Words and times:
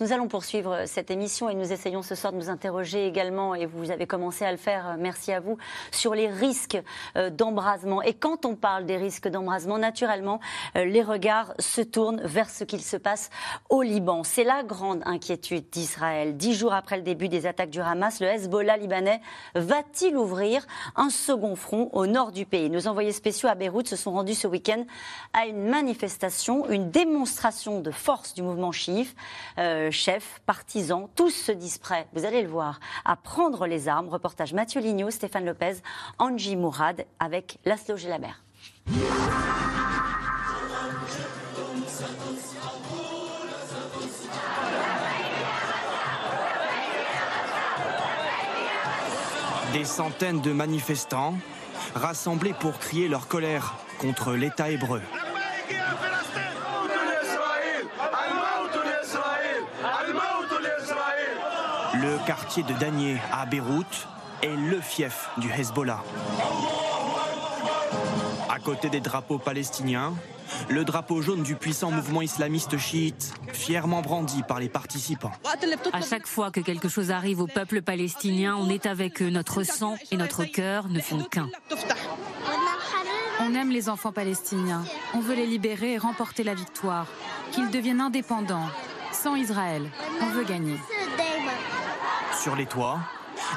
Nous 0.00 0.14
allons 0.14 0.28
poursuivre 0.28 0.84
cette 0.86 1.10
émission 1.10 1.50
et 1.50 1.54
nous 1.54 1.74
essayons 1.74 2.00
ce 2.00 2.14
soir 2.14 2.32
de 2.32 2.38
nous 2.38 2.48
interroger 2.48 3.06
également, 3.06 3.54
et 3.54 3.66
vous 3.66 3.90
avez 3.90 4.06
commencé 4.06 4.46
à 4.46 4.50
le 4.50 4.56
faire, 4.56 4.96
merci 4.98 5.30
à 5.30 5.40
vous, 5.40 5.58
sur 5.90 6.14
les 6.14 6.28
risques 6.28 6.78
euh, 7.16 7.28
d'embrasement. 7.28 8.00
Et 8.00 8.14
quand 8.14 8.46
on 8.46 8.54
parle 8.54 8.86
des 8.86 8.96
risques 8.96 9.28
d'embrasement, 9.28 9.76
naturellement, 9.76 10.40
euh, 10.76 10.86
les 10.86 11.02
regards 11.02 11.52
se 11.58 11.82
tournent 11.82 12.22
vers 12.24 12.48
ce 12.48 12.64
qu'il 12.64 12.80
se 12.80 12.96
passe 12.96 13.28
au 13.68 13.82
Liban. 13.82 14.24
C'est 14.24 14.42
la 14.42 14.62
grande 14.62 15.02
inquiétude 15.04 15.68
d'Israël. 15.70 16.34
Dix 16.34 16.54
jours 16.54 16.72
après 16.72 16.96
le 16.96 17.02
début 17.02 17.28
des 17.28 17.46
attaques 17.46 17.68
du 17.68 17.82
Hamas, 17.82 18.20
le 18.20 18.26
Hezbollah 18.28 18.78
libanais 18.78 19.20
va-t-il 19.54 20.16
ouvrir 20.16 20.66
un 20.96 21.10
second 21.10 21.56
front 21.56 21.90
au 21.92 22.06
nord 22.06 22.32
du 22.32 22.46
pays? 22.46 22.70
Nos 22.70 22.88
envoyés 22.88 23.12
spéciaux 23.12 23.50
à 23.50 23.54
Beyrouth 23.54 23.88
se 23.88 23.96
sont 23.96 24.12
rendus 24.12 24.34
ce 24.34 24.46
week-end 24.46 24.82
à 25.34 25.44
une 25.44 25.68
manifestation, 25.68 26.70
une 26.70 26.90
démonstration 26.90 27.80
de 27.80 27.90
force 27.90 28.32
du 28.32 28.40
mouvement 28.42 28.72
chiite. 28.72 29.14
Euh, 29.58 29.89
chefs, 29.90 30.40
partisans, 30.46 31.08
tous 31.14 31.30
se 31.30 31.52
disent 31.52 31.78
prêts, 31.78 32.06
vous 32.12 32.24
allez 32.24 32.42
le 32.42 32.48
voir, 32.48 32.80
à 33.04 33.16
prendre 33.16 33.66
les 33.66 33.88
armes. 33.88 34.08
Reportage 34.08 34.52
Mathieu 34.52 34.80
Lignot, 34.80 35.10
Stéphane 35.10 35.44
Lopez, 35.44 35.76
Angie 36.18 36.56
Mourad 36.56 37.04
avec 37.18 37.58
Laszlo 37.64 37.96
Gelabert. 37.96 38.42
Des 49.72 49.84
centaines 49.84 50.40
de 50.40 50.52
manifestants 50.52 51.34
rassemblés 51.94 52.54
pour 52.54 52.78
crier 52.78 53.08
leur 53.08 53.28
colère 53.28 53.76
contre 54.00 54.32
l'État 54.32 54.70
hébreu. 54.70 55.00
Le 62.00 62.26
quartier 62.26 62.62
de 62.62 62.72
Danier 62.72 63.18
à 63.30 63.44
Beyrouth 63.44 64.08
est 64.42 64.56
le 64.56 64.80
fief 64.80 65.28
du 65.36 65.50
Hezbollah. 65.52 66.02
À 68.48 68.58
côté 68.58 68.88
des 68.88 69.00
drapeaux 69.00 69.38
palestiniens, 69.38 70.14
le 70.70 70.84
drapeau 70.84 71.20
jaune 71.20 71.42
du 71.42 71.56
puissant 71.56 71.90
mouvement 71.90 72.22
islamiste 72.22 72.78
chiite, 72.78 73.34
fièrement 73.52 74.00
brandi 74.00 74.42
par 74.42 74.60
les 74.60 74.70
participants. 74.70 75.32
À 75.92 76.00
chaque 76.00 76.26
fois 76.26 76.50
que 76.50 76.60
quelque 76.60 76.88
chose 76.88 77.10
arrive 77.10 77.42
au 77.42 77.46
peuple 77.46 77.82
palestinien, 77.82 78.56
on 78.58 78.70
est 78.70 78.86
avec 78.86 79.20
eux. 79.20 79.28
Notre 79.28 79.62
sang 79.62 79.96
et 80.10 80.16
notre 80.16 80.44
cœur 80.44 80.88
ne 80.88 81.00
font 81.00 81.22
qu'un. 81.24 81.50
On 83.40 83.54
aime 83.54 83.70
les 83.70 83.90
enfants 83.90 84.12
palestiniens. 84.12 84.84
On 85.12 85.20
veut 85.20 85.34
les 85.34 85.46
libérer 85.46 85.92
et 85.94 85.98
remporter 85.98 86.44
la 86.44 86.54
victoire. 86.54 87.06
Qu'ils 87.52 87.70
deviennent 87.70 88.00
indépendants. 88.00 88.68
Sans 89.12 89.34
Israël, 89.34 89.82
on 90.22 90.26
veut 90.26 90.44
gagner. 90.44 90.78
Sur 92.40 92.56
les 92.56 92.64
toits, 92.64 93.00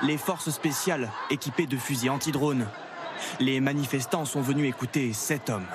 les 0.02 0.17
forces 0.17 0.50
spéciales 0.50 1.09
équipées 1.30 1.67
de 1.67 1.78
fusils 1.78 2.09
anti-drones. 2.09 2.67
Les 3.39 3.62
manifestants 3.62 4.26
sont 4.26 4.42
venus 4.42 4.67
écouter 4.67 5.14
cet 5.14 5.50
homme. 5.50 5.66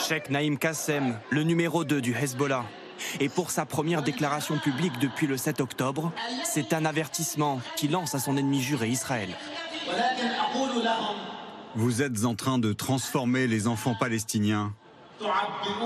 Sheikh 0.00 0.30
Naïm 0.30 0.56
Kassem, 0.56 1.18
le 1.28 1.42
numéro 1.42 1.84
2 1.84 2.00
du 2.00 2.14
Hezbollah. 2.14 2.64
Et 3.20 3.28
pour 3.28 3.50
sa 3.50 3.66
première 3.66 4.02
déclaration 4.02 4.56
publique 4.56 4.98
depuis 5.00 5.26
le 5.26 5.36
7 5.36 5.60
octobre, 5.60 6.12
c'est 6.44 6.72
un 6.72 6.86
avertissement 6.86 7.60
qui 7.76 7.88
lance 7.88 8.14
à 8.14 8.18
son 8.18 8.38
ennemi 8.38 8.62
juré 8.62 8.88
Israël. 8.88 9.28
Vous 11.74 12.00
êtes 12.00 12.24
en 12.24 12.34
train 12.34 12.58
de 12.58 12.72
transformer 12.72 13.46
les 13.46 13.66
enfants 13.66 13.94
palestiniens 13.94 14.72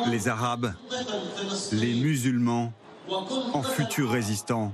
les 0.07 0.29
Arabes, 0.29 0.75
les 1.73 1.95
musulmans 1.95 2.73
en 3.53 3.63
futurs 3.63 4.11
résistants 4.11 4.73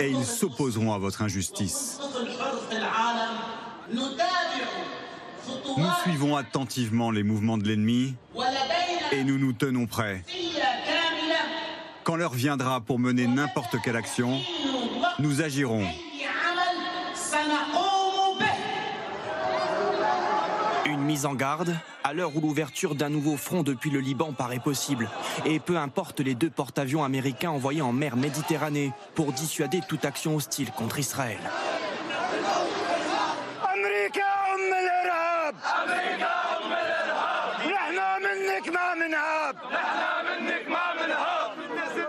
et 0.00 0.10
ils 0.10 0.24
s'opposeront 0.24 0.92
à 0.92 0.98
votre 0.98 1.22
injustice. 1.22 2.00
Nous 5.76 5.90
suivons 6.02 6.36
attentivement 6.36 7.10
les 7.10 7.22
mouvements 7.22 7.58
de 7.58 7.66
l'ennemi 7.66 8.14
et 9.12 9.24
nous 9.24 9.38
nous 9.38 9.52
tenons 9.52 9.86
prêts. 9.86 10.24
Quand 12.04 12.16
l'heure 12.16 12.34
viendra 12.34 12.80
pour 12.80 12.98
mener 12.98 13.26
n'importe 13.26 13.76
quelle 13.84 13.96
action, 13.96 14.40
nous 15.18 15.40
agirons. 15.40 15.86
Mise 21.02 21.26
en 21.26 21.34
garde 21.34 21.76
à 22.04 22.12
l'heure 22.12 22.34
où 22.36 22.40
l'ouverture 22.40 22.94
d'un 22.94 23.08
nouveau 23.08 23.36
front 23.36 23.62
depuis 23.62 23.90
le 23.90 24.00
Liban 24.00 24.32
paraît 24.32 24.58
possible. 24.58 25.10
Et 25.44 25.60
peu 25.60 25.76
importe 25.76 26.20
les 26.20 26.34
deux 26.34 26.50
porte-avions 26.50 27.04
américains 27.04 27.50
envoyés 27.50 27.82
en 27.82 27.92
mer 27.92 28.16
Méditerranée 28.16 28.92
pour 29.14 29.32
dissuader 29.32 29.80
toute 29.88 30.04
action 30.04 30.36
hostile 30.36 30.70
contre 30.72 30.98
Israël. 30.98 31.38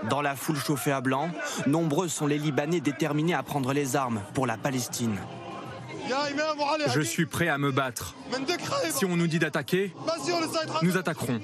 Dans 0.09 0.21
la 0.21 0.35
foule 0.35 0.57
chauffée 0.57 0.91
à 0.91 1.01
blanc, 1.01 1.29
nombreux 1.65 2.07
sont 2.07 2.27
les 2.27 2.37
Libanais 2.37 2.81
déterminés 2.81 3.33
à 3.33 3.41
prendre 3.41 3.73
les 3.73 3.95
armes 3.95 4.21
pour 4.33 4.45
la 4.45 4.57
Palestine. 4.57 5.17
Je 6.93 7.01
suis 7.01 7.25
prêt 7.25 7.47
à 7.47 7.57
me 7.57 7.71
battre. 7.71 8.15
Si 8.91 9.05
on 9.05 9.15
nous 9.15 9.27
dit 9.27 9.39
d'attaquer, 9.39 9.93
nous 10.81 10.97
attaquerons. 10.97 11.39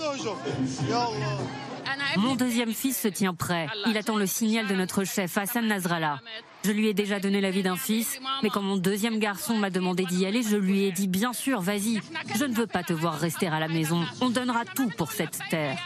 Mon 2.18 2.35
deuxième 2.35 2.74
fils 2.74 2.97
se 2.97 3.08
tient 3.08 3.34
prêt. 3.34 3.68
Il 3.88 3.97
attend 3.97 4.18
le 4.18 4.25
signal 4.25 4.68
de 4.68 4.75
notre 4.75 5.03
chef, 5.03 5.38
Hassan 5.38 5.68
Nasrallah. 5.68 6.19
Je 6.66 6.72
lui 6.72 6.88
ai 6.88 6.94
déjà 6.94 7.19
donné 7.19 7.40
la 7.40 7.52
vie 7.52 7.63
d'un 7.63 7.78
fils, 7.78 8.19
mais 8.44 8.50
quand 8.50 8.62
mon 8.62 8.75
deuxième 8.75 9.19
garçon 9.19 9.56
m'a 9.58 9.69
demandé 9.69 10.03
d'y 10.03 10.25
aller, 10.25 10.44
je 10.44 10.58
lui 10.58 10.84
ai 10.84 10.91
dit 10.91 11.08
bien 11.08 11.31
sûr, 11.31 11.62
vas-y, 11.62 12.02
je 12.35 12.46
ne 12.46 12.53
veux 12.53 12.68
pas 12.68 12.84
te 12.84 12.91
voir 12.91 13.18
rester 13.18 13.47
à 13.47 13.59
la 13.59 13.69
maison. 13.69 14.06
On 14.22 14.29
donnera 14.29 14.66
tout 14.66 14.90
pour 14.97 15.12
cette 15.12 15.40
terre. 15.50 15.78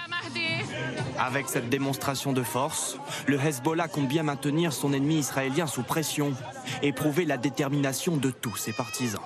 Avec 1.25 1.47
cette 1.47 1.69
démonstration 1.69 2.33
de 2.33 2.43
force, 2.43 2.97
le 3.27 3.39
Hezbollah 3.39 3.87
compte 3.87 4.09
bien 4.09 4.23
maintenir 4.23 4.73
son 4.73 4.91
ennemi 4.91 5.19
israélien 5.19 5.67
sous 5.67 5.81
pression 5.81 6.33
et 6.81 6.91
prouver 6.91 7.23
la 7.23 7.37
détermination 7.37 8.17
de 8.17 8.29
tous 8.29 8.57
ses 8.57 8.73
partisans. 8.73 9.21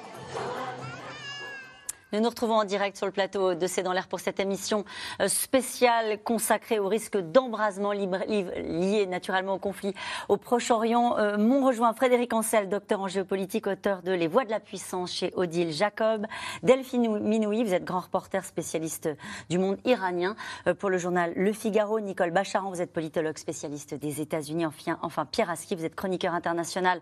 Nous 2.13 2.21
nous 2.21 2.29
retrouvons 2.29 2.55
en 2.55 2.63
direct 2.63 2.95
sur 2.95 3.05
le 3.05 3.11
plateau 3.11 3.53
de 3.53 3.67
C'est 3.67 3.83
dans 3.83 3.91
l'air 3.91 4.07
pour 4.07 4.21
cette 4.21 4.39
émission 4.39 4.85
euh, 5.19 5.27
spéciale 5.27 6.23
consacrée 6.23 6.79
au 6.79 6.87
risque 6.87 7.17
d'embrasement 7.17 7.91
lié 7.91 9.05
naturellement 9.07 9.55
au 9.55 9.59
conflit 9.59 9.93
au 10.29 10.37
Proche-Orient. 10.37 11.17
Euh, 11.17 11.37
Mon 11.37 11.65
rejoint 11.65 11.91
Frédéric 11.91 12.31
Ancel, 12.31 12.69
docteur 12.69 13.01
en 13.01 13.09
géopolitique, 13.09 13.67
auteur 13.67 14.03
de 14.03 14.13
Les 14.13 14.27
Voix 14.29 14.45
de 14.45 14.51
la 14.51 14.61
puissance 14.61 15.11
chez 15.11 15.33
Odile 15.35 15.73
Jacob. 15.73 16.25
Delphine 16.63 17.19
Minoui, 17.19 17.65
vous 17.65 17.73
êtes 17.73 17.83
grand 17.83 17.99
reporter 17.99 18.45
spécialiste 18.45 19.09
du 19.49 19.57
monde 19.57 19.77
iranien 19.83 20.37
euh, 20.67 20.73
pour 20.73 20.89
le 20.89 20.97
journal 20.97 21.33
Le 21.35 21.51
Figaro. 21.51 21.99
Nicole 21.99 22.31
Bacharan, 22.31 22.69
vous 22.69 22.81
êtes 22.81 22.93
politologue 22.93 23.37
spécialiste 23.37 23.95
des 23.95 24.21
États-Unis. 24.21 24.65
Enfin, 25.01 25.25
Pierre 25.25 25.49
Aski, 25.49 25.75
vous 25.75 25.83
êtes 25.83 25.95
chroniqueur 25.95 26.33
international 26.33 27.01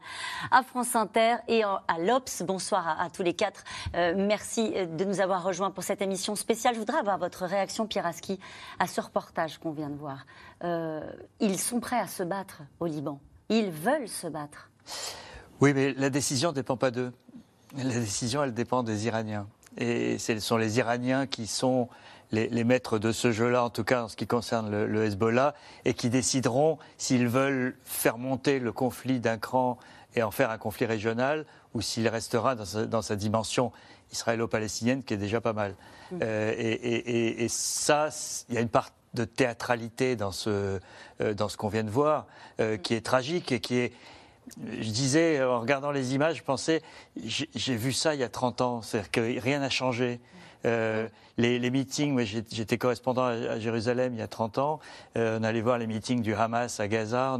à 0.49 0.63
France 0.63 0.95
Inter 0.95 1.35
et 1.47 1.63
à 1.63 1.99
l'Obs. 1.99 2.41
Bonsoir 2.41 2.87
à, 2.87 3.03
à, 3.03 3.11
tous 3.11 3.21
les 3.21 3.35
quatre. 3.35 3.63
merci 3.93 4.73
de 4.95 5.05
nous 5.05 5.19
avoir 5.19 5.43
rejoints 5.43 5.71
pour 5.71 5.83
cette 5.83 6.01
émission 6.01 6.35
spéciale. 6.35 6.73
Je 6.73 6.79
voudrais 6.79 6.97
avoir 6.97 7.17
votre 7.17 7.45
réaction, 7.45 7.85
Pierre 7.85 8.05
Aski, 8.05 8.39
à 8.79 8.87
ce 8.87 9.01
reportage 9.01 9.57
qu'on 9.57 9.71
vient 9.71 9.89
de 9.89 9.97
voir. 9.97 10.25
Euh, 10.63 11.01
ils 11.39 11.59
sont 11.59 11.79
prêts 11.79 11.99
à 11.99 12.07
se 12.07 12.23
battre 12.23 12.61
au 12.79 12.85
Liban. 12.85 13.19
Ils 13.49 13.69
veulent 13.69 14.07
se 14.07 14.27
battre. 14.27 14.69
Oui, 15.61 15.73
mais 15.73 15.93
la 15.93 16.09
décision 16.09 16.49
ne 16.49 16.55
dépend 16.55 16.77
pas 16.77 16.91
d'eux. 16.91 17.11
La 17.77 17.83
décision, 17.83 18.43
elle 18.43 18.53
dépend 18.53 18.83
des 18.83 19.05
Iraniens. 19.05 19.47
Et 19.77 20.17
ce 20.17 20.39
sont 20.39 20.57
les 20.57 20.77
Iraniens 20.77 21.27
qui 21.27 21.47
sont 21.47 21.89
les, 22.31 22.63
maîtres 22.63 22.99
de 22.99 23.11
ce 23.11 23.31
jeu-là, 23.31 23.63
en 23.63 23.69
tout 23.69 23.83
cas 23.83 24.03
en 24.03 24.07
ce 24.07 24.15
qui 24.15 24.27
concerne 24.27 24.69
le, 24.85 25.05
Hezbollah, 25.05 25.53
et 25.83 25.93
qui 25.93 26.09
décideront 26.09 26.77
s'ils 26.97 27.27
veulent 27.27 27.75
faire 27.83 28.17
monter 28.17 28.59
le 28.59 28.71
conflit 28.71 29.19
d'un 29.19 29.37
cran 29.37 29.77
et 30.15 30.23
en 30.23 30.31
faire 30.31 30.49
un 30.49 30.57
conflit 30.57 30.85
régional, 30.85 31.45
ou 31.73 31.81
s'il 31.81 32.07
restera 32.07 32.55
dans 32.55 33.01
sa 33.01 33.15
dimension 33.15 33.71
israélo-palestinienne 34.11 35.03
qui 35.03 35.13
est 35.13 35.17
déjà 35.17 35.41
pas 35.41 35.53
mal. 35.53 35.75
Mm. 36.11 36.19
Euh, 36.21 36.53
et, 36.57 37.47
ça, 37.49 38.09
il 38.49 38.55
y 38.55 38.57
a 38.57 38.61
une 38.61 38.69
part 38.69 38.89
de 39.13 39.25
théâtralité 39.25 40.15
dans 40.15 40.31
ce, 40.31 40.79
euh, 41.21 41.33
dans 41.33 41.49
ce 41.49 41.57
qu'on 41.57 41.69
vient 41.69 41.83
de 41.83 41.89
voir, 41.89 42.25
euh, 42.59 42.77
qui 42.77 42.93
est 42.93 43.05
tragique 43.05 43.51
et 43.51 43.59
qui 43.59 43.75
est. 43.77 43.93
Je 44.59 44.91
disais, 44.91 45.43
en 45.43 45.59
regardant 45.59 45.91
les 45.91 46.13
images, 46.13 46.37
je 46.37 46.43
pensais, 46.43 46.83
j'ai 47.25 47.75
vu 47.75 47.91
ça 47.91 48.13
il 48.13 48.21
y 48.21 48.23
a 48.23 48.29
30 48.29 48.61
ans, 48.61 48.81
c'est-à-dire 48.83 49.09
que 49.09 49.39
rien 49.41 49.59
n'a 49.59 49.71
changé. 49.71 50.19
Les, 50.63 51.69
meetings, 51.69 52.17
j'étais 52.51 52.77
correspondant 52.77 53.25
à, 53.25 53.59
Jérusalem 53.59 54.13
il 54.13 54.19
y 54.19 54.23
a 54.23 54.27
30 54.27 54.57
ans, 54.57 54.79
on 55.15 55.43
allait 55.43 55.61
voir 55.61 55.77
les 55.77 55.87
meetings 55.87 56.21
du 56.21 56.33
Hamas 56.33 56.79
à 56.79 56.87
Gaza, 56.87 57.37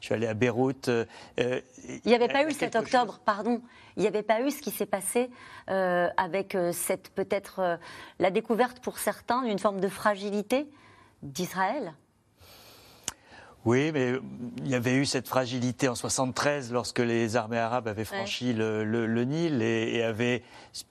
je 0.00 0.04
suis 0.04 0.14
allé 0.14 0.26
à 0.26 0.34
Beyrouth. 0.34 0.90
il 1.38 1.62
n'y 2.06 2.14
avait 2.14 2.28
pas 2.28 2.42
eu 2.42 2.48
le 2.48 2.52
7 2.52 2.76
octobre, 2.76 3.20
pardon, 3.24 3.60
il 3.96 4.02
n'y 4.02 4.08
avait 4.08 4.22
pas 4.22 4.40
eu 4.42 4.50
ce 4.50 4.60
qui 4.60 4.70
s'est 4.70 4.86
passé 4.86 5.30
avec 5.66 6.56
cette 6.72 7.10
peut-être 7.10 7.78
la 8.18 8.30
découverte 8.30 8.80
pour 8.80 8.98
certains 8.98 9.42
d'une 9.42 9.58
forme 9.58 9.80
de 9.80 9.88
fragilité 9.88 10.68
d'Israël 11.22 11.94
oui, 13.64 13.90
mais 13.92 14.12
il 14.58 14.68
y 14.68 14.74
avait 14.74 14.94
eu 14.94 15.04
cette 15.04 15.26
fragilité 15.26 15.88
en 15.88 15.94
73 15.94 16.72
lorsque 16.72 17.00
les 17.00 17.36
armées 17.36 17.58
arabes 17.58 17.88
avaient 17.88 18.04
franchi 18.04 18.52
le, 18.52 19.24
Nil 19.24 19.62
et, 19.62 20.02
avaient 20.02 20.42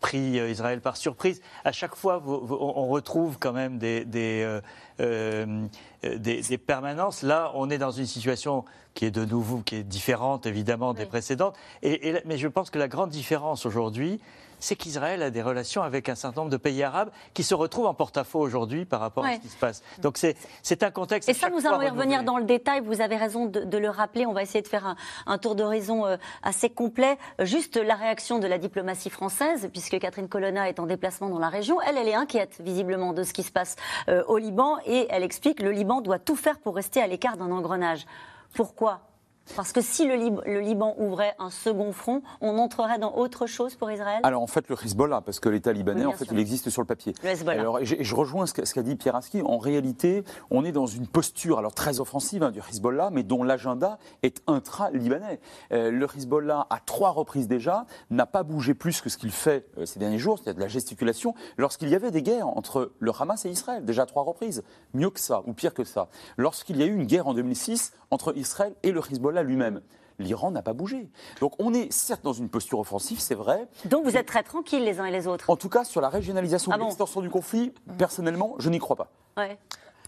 pris 0.02 0.38
euh, 0.38 0.50
Israël 0.50 0.82
par 0.82 0.98
surprise. 0.98 1.42
À 1.64 1.72
chaque 1.72 1.96
fois, 1.96 2.22
on 2.26 2.88
retrouve 2.88 3.38
quand 3.40 3.54
même 3.54 3.78
des, 3.78 4.06
euh, 4.16 4.62
euh, 5.00 5.68
des, 6.04 6.58
permanences. 6.58 7.24
Là, 7.24 7.52
on 7.56 7.70
est 7.70 7.78
dans 7.78 7.92
une 7.92 8.06
situation 8.06 8.66
qui 8.94 9.06
est 9.06 9.12
de 9.12 9.24
nouveau, 9.24 9.60
qui 9.60 9.78
est 9.78 9.84
différente 9.84 10.46
évidemment 10.46 10.94
des 10.94 11.06
précédentes. 11.06 11.56
et, 11.82 12.16
mais 12.26 12.38
je 12.38 12.48
pense 12.48 12.70
que 12.70 12.80
la 12.80 12.90
grande 12.90 13.12
différence 13.12 13.66
aujourd'hui, 13.66 14.20
c'est 14.60 14.76
qu'Israël 14.76 15.22
a 15.22 15.30
des 15.30 15.42
relations 15.42 15.84
avec 15.84 16.10
un 16.10 16.16
certain 16.16 16.42
nombre 16.42 16.52
de 16.52 16.58
pays 16.58 16.84
arabes 16.84 17.10
qui 17.34 17.44
se 17.44 17.54
retrouvent 17.56 17.86
en 17.86 17.94
porte-à-faux 17.94 18.40
aujourd'hui 18.40 18.86
par 18.86 19.00
rapport 19.00 19.26
à 19.26 19.36
ce 19.36 19.40
qui 19.40 19.48
se 19.50 19.58
passe. 19.58 19.84
Donc 20.00 20.18
c'est 20.18 20.84
un 20.84 20.92
contexte. 20.92 21.30
Et 21.30 21.34
ça, 21.34 21.50
nous 21.50 21.66
allons 21.66 21.82
y 21.82 21.90
revenir 21.90 22.24
dans 22.24 22.38
le 22.38 22.46
détail. 22.46 22.82
Vous 22.82 23.02
avez 23.02 23.18
raison 23.18 23.46
de, 23.46 23.78
le 23.78 23.90
rappeler. 23.90 24.26
On 24.26 24.34
va 24.34 24.42
essayer 24.42 24.62
de 24.62 24.68
faire 24.68 24.96
un, 25.26 25.38
tour 25.38 25.56
d'horizon 25.56 26.06
euh, 26.06 26.18
assez 26.42 26.70
complet. 26.70 27.18
Juste 27.40 27.78
la 27.78 27.96
réaction 27.96 28.40
de 28.40 28.48
la 28.48 28.58
diplomatie 28.58 29.10
française, 29.10 29.70
puisque 29.72 30.00
Catherine 30.00 30.28
Colonna 30.28 30.68
est 30.68 30.80
en 30.80 30.86
déplacement 30.88 31.30
dans 31.30 31.40
la 31.40 31.50
région. 31.50 31.80
Elle, 31.82 31.98
elle 31.98 32.08
est 32.08 32.16
inquiète 32.16 32.58
visiblement 32.60 33.14
de 33.14 33.24
ce 33.24 33.34
qui 33.34 33.44
se 33.44 33.52
passe 33.52 33.76
euh, 34.10 34.24
au 34.28 34.38
Liban 34.38 34.78
et 34.86 35.08
elle 35.10 35.24
explique 35.24 35.60
que 35.60 35.64
le 35.64 35.72
Liban 35.72 36.02
doit 36.02 36.20
tout 36.20 36.36
faire 36.36 36.58
pour 36.60 36.76
rester 36.76 37.02
à 37.02 37.08
l'écart 37.08 37.38
d'un 37.38 37.52
engrenage. 37.52 38.06
Pourquoi? 38.54 39.07
Parce 39.56 39.72
que 39.72 39.82
si 39.82 40.06
le, 40.06 40.60
Liban 40.60 40.96
ouvrait 40.98 41.36
un 41.40 41.50
second 41.50 41.92
front, 41.92 42.22
on 42.42 42.58
entrerait 42.58 43.00
dans 43.00 43.16
autre 43.16 43.48
chose 43.48 43.76
pour 43.76 43.92
Israël? 43.92 44.20
Alors 44.24 44.42
en 44.42 44.48
fait, 44.48 44.68
le 44.70 44.76
Hezbollah, 44.76 45.22
parce 45.22 45.40
que 45.40 45.50
l'État 45.50 45.74
libanais, 45.74 46.06
en 46.06 46.14
fait, 46.14 46.28
il 46.32 46.40
existe 46.40 46.70
sur 46.70 46.82
le 46.82 46.88
papier. 46.88 47.14
Le 47.24 47.30
Hezbollah. 47.30 47.62
Alors, 47.62 47.80
et 47.80 47.86
je, 47.86 48.16
rejoins 48.16 48.46
ce 48.46 48.54
qu'a 48.54 48.84
dit 48.84 48.96
Pierre 48.96 49.16
Aski. 49.16 49.42
En 49.42 49.58
réalité, 49.58 50.24
on 50.50 50.66
est 50.66 50.72
dans 50.72 50.86
une 50.86 51.08
posture 51.08 51.60
alors 51.60 51.74
très 51.74 52.00
offensive 52.00 52.44
hein, 52.44 52.52
du 52.52 52.60
Hezbollah, 52.60 53.10
mais 53.12 53.24
dont 53.24 53.44
l'agenda 53.44 54.00
est 54.24 54.42
intra-libanais. 54.48 55.40
Euh, 55.72 55.92
le 55.92 56.08
Hezbollah, 56.16 56.68
à 56.70 56.80
trois 56.80 57.12
reprises 57.12 57.48
déjà, 57.48 57.86
n'a 58.10 58.26
pas 58.26 58.44
bougé 58.44 58.74
plus 58.74 59.02
que 59.02 59.10
ce 59.10 59.18
qu'il 59.18 59.32
fait 59.32 59.68
euh, 59.78 59.86
ces 59.86 60.00
derniers 60.00 60.20
jours, 60.20 60.38
c'est-à-dire 60.38 60.58
de 60.58 60.62
la 60.62 60.68
gesticulation, 60.68 61.34
lorsqu'il 61.58 61.90
y 61.90 61.96
avait 61.96 62.12
des 62.12 62.22
guerres 62.22 62.48
entre 62.48 62.92
le 63.00 63.12
Hamas 63.18 63.46
et 63.46 63.50
Israël, 63.50 63.86
déjà 63.86 64.04
à 64.04 64.06
trois 64.06 64.24
reprises. 64.24 64.64
Mieux 64.94 65.10
que 65.10 65.20
ça, 65.20 65.42
ou 65.46 65.54
pire 65.54 65.74
que 65.74 65.84
ça. 65.84 66.10
Lorsqu'il 66.38 66.78
y 66.78 66.84
a 66.84 66.86
eu 66.86 66.94
une 66.94 67.06
guerre 67.06 67.28
en 67.28 67.34
2006 67.34 67.94
entre 68.12 68.36
Israël 68.38 68.76
et 68.84 68.92
le 68.92 69.02
Hezbollah 69.02 69.44
lui-même. 69.44 69.82
L'Iran 70.20 70.50
n'a 70.50 70.64
pas 70.64 70.74
bougé. 70.74 71.10
Donc 71.42 71.54
on 71.60 71.74
est 71.74 71.92
certes 71.92 72.24
dans 72.24 72.34
une 72.34 72.50
posture 72.50 72.80
offensive, 72.80 73.20
c'est 73.20 73.36
vrai. 73.36 73.68
Donc 73.86 74.04
vous 74.04 74.18
êtes 74.18 74.26
très 74.26 74.44
tranquilles 74.44 74.84
les 74.84 75.00
uns 75.00 75.06
et 75.06 75.12
les 75.12 75.28
autres 75.28 75.50
En 75.50 75.56
tout 75.56 75.70
cas, 75.70 75.84
sur 75.84 76.02
la 76.02 76.10
régionalisation 76.10 76.72
ah 76.74 76.78
et 76.78 76.84
l'extension 76.84 77.22
du 77.22 77.30
conflit, 77.30 77.72
personnellement, 77.98 78.56
je 78.58 78.70
n'y 78.70 78.80
crois 78.80 78.96
pas. 78.96 79.12
Ouais. 79.38 79.60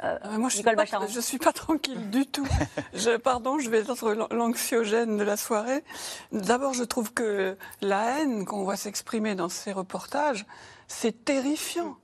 Euh, 0.03 0.17
euh, 0.25 0.37
moi, 0.37 0.49
je 0.49 0.57
ne 0.57 1.21
suis, 1.21 1.37
pas 1.39 1.51
tranquille 1.51 2.09
du 2.09 2.25
tout. 2.25 2.47
je, 2.93 3.17
pardon, 3.17 3.59
je 3.59 3.69
vais 3.69 3.79
être 3.79 4.33
l'anxiogène 4.33 5.17
de 5.17 5.23
la 5.23 5.35
soirée. 5.35 5.83
D'abord, 6.31 6.73
je 6.73 6.83
trouve 6.83 7.13
que 7.13 7.57
la 7.81 8.19
haine 8.19 8.45
qu'on 8.45 8.63
voit 8.63 8.77
s'exprimer 8.77 9.35
dans 9.35 9.49
ces 9.49 9.73
reportages, 9.73 10.45
c'est 10.87 11.25
terrifiant. 11.25 11.97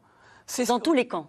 C'est 0.46 0.66
dans 0.66 0.80
tous 0.80 0.94
les 0.94 1.08
camps. 1.08 1.28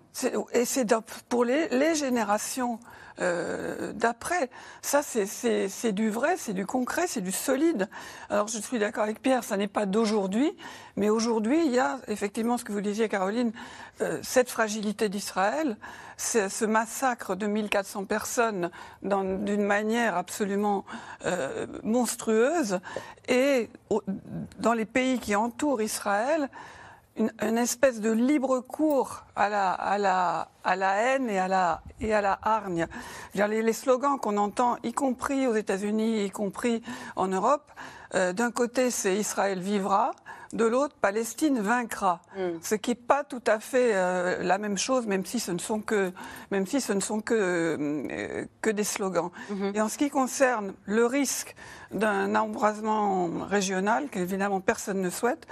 Et 0.53 0.65
c'est 0.65 0.93
pour 1.29 1.45
les, 1.45 1.69
les 1.69 1.95
générations 1.95 2.81
euh, 3.21 3.93
d'après. 3.93 4.51
Ça, 4.83 5.03
c'est 5.03 5.93
du 5.93 6.11
vrai, 6.11 6.37
c'est 6.37 6.53
du 6.53 6.67
concret, 6.67 7.07
c'est 7.07 7.21
du 7.21 7.33
solide. 7.33 7.89
Alors, 8.29 8.49
je 8.49 8.59
suis 8.59 8.79
d'accord 8.79 9.05
avec 9.05 9.23
Pierre, 9.23 9.45
ça 9.45 9.57
n'est 9.57 9.69
pas 9.69 9.87
d'aujourd'hui, 9.87 10.55
mais 10.97 11.09
aujourd'hui, 11.09 11.65
il 11.65 11.73
y 11.73 11.79
a 11.79 11.99
effectivement 12.09 12.59
ce 12.59 12.65
que 12.65 12.73
vous 12.73 12.81
disiez, 12.81 13.09
Caroline, 13.09 13.53
euh, 14.01 14.19
cette 14.23 14.51
fragilité 14.51 15.09
d'Israël, 15.09 15.77
ce 16.19 16.65
massacre 16.65 17.37
de 17.37 17.47
1400 17.47 18.05
personnes 18.05 18.71
d'une 19.03 19.65
manière 19.65 20.17
absolument 20.17 20.85
euh, 21.25 21.67
monstrueuse, 21.83 22.81
et 23.29 23.69
dans 24.59 24.73
les 24.73 24.87
pays 24.87 25.19
qui 25.19 25.37
entourent 25.37 25.83
Israël, 25.83 26.49
une, 27.17 27.59
espèce 27.59 28.01
de 28.01 28.11
libre 28.11 28.61
cours 28.61 29.25
à 29.35 29.49
la, 29.49 30.49
haine 30.65 31.31
et 31.31 31.39
à 31.39 31.49
la, 31.49 32.39
hargne. 32.43 32.87
Les, 33.35 33.63
les 33.63 33.73
slogans 33.73 34.19
qu'on 34.19 34.37
entend, 34.37 34.77
y 34.83 34.93
compris 34.93 35.47
aux 35.47 35.55
États-Unis, 35.55 36.25
y 36.25 36.31
compris 36.31 36.83
en 37.17 37.29
Europe, 37.29 37.71
euh, 38.15 38.33
d'un 38.33 38.51
côté 38.51 38.91
c'est 38.91 39.17
Israël 39.17 39.61
vivra, 39.61 40.13
de 40.57 40.65
l'autre, 40.65 40.95
Palestine 41.01 41.61
vaincra. 41.61 42.21
Mm. 42.37 42.59
Ce 42.63 42.75
qui 42.75 42.91
n'est 42.91 42.97
pas 42.97 43.25
tout 43.25 43.43
à 43.47 43.61
fait 43.61 43.91
euh, 43.95 44.43
la 44.43 44.59
même 44.59 44.79
chose, 44.79 45.07
même 45.07 45.25
si 45.25 45.39
ce 45.39 45.53
ne 45.53 45.59
sont 45.59 45.81
que, 45.81 46.13
même 46.51 46.67
si 46.67 46.81
ce 46.81 46.93
ne 46.93 47.01
sont 47.01 47.21
que, 47.21 47.35
euh, 47.79 48.45
que 48.61 48.71
des 48.71 48.85
slogans. 48.85 49.31
Mm-hmm. 49.51 49.77
Et 49.77 49.81
en 49.81 49.89
ce 49.89 49.99
qui 49.99 50.11
concerne 50.11 50.75
le 50.85 51.07
risque 51.07 51.55
d'un 51.93 52.35
embrasement 52.35 53.29
régional, 53.49 54.09
qu'évidemment 54.09 54.61
personne 54.61 55.01
ne 55.01 55.11
souhaite, 55.11 55.47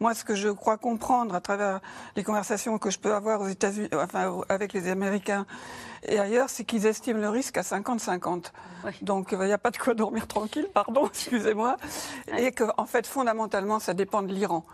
moi, 0.00 0.14
ce 0.14 0.24
que 0.24 0.34
je 0.34 0.48
crois 0.48 0.78
comprendre 0.78 1.34
à 1.34 1.40
travers 1.40 1.80
les 2.16 2.24
conversations 2.24 2.78
que 2.78 2.90
je 2.90 2.98
peux 2.98 3.14
avoir 3.14 3.40
aux 3.40 3.48
États-Unis, 3.48 3.88
enfin, 3.94 4.40
avec 4.48 4.72
les 4.72 4.88
Américains 4.88 5.46
et 6.02 6.18
ailleurs, 6.18 6.48
c'est 6.48 6.64
qu'ils 6.64 6.86
estiment 6.86 7.20
le 7.20 7.28
risque 7.28 7.58
à 7.58 7.62
50-50. 7.62 8.52
Donc, 9.02 9.32
il 9.32 9.38
n'y 9.38 9.52
a 9.52 9.58
pas 9.58 9.70
de 9.70 9.76
quoi 9.76 9.94
dormir 9.94 10.26
tranquille, 10.26 10.68
pardon, 10.72 11.06
excusez-moi. 11.08 11.76
Et 12.38 12.52
que, 12.52 12.64
en 12.78 12.86
fait, 12.86 13.06
fondamentalement, 13.06 13.78
ça 13.78 13.92
dépend 13.92 14.22
de 14.22 14.32
l'Iran. 14.32 14.64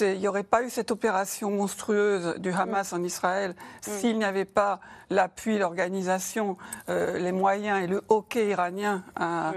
Il 0.00 0.18
n'y 0.18 0.28
aurait 0.28 0.44
pas 0.44 0.62
eu 0.62 0.70
cette 0.70 0.90
opération 0.90 1.50
monstrueuse 1.50 2.36
du 2.38 2.52
Hamas 2.52 2.92
en 2.92 3.02
Israël 3.02 3.54
s'il 3.80 4.18
n'y 4.18 4.24
avait 4.24 4.44
pas 4.44 4.80
l'appui, 5.10 5.58
l'organisation, 5.58 6.56
euh, 6.88 7.18
les 7.18 7.32
moyens 7.32 7.82
et 7.82 7.86
le 7.86 8.02
hockey 8.08 8.48
iranien 8.48 9.02
à, 9.16 9.52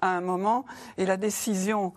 un 0.00 0.20
moment. 0.20 0.64
Et 0.98 1.06
la 1.06 1.16
décision 1.16 1.92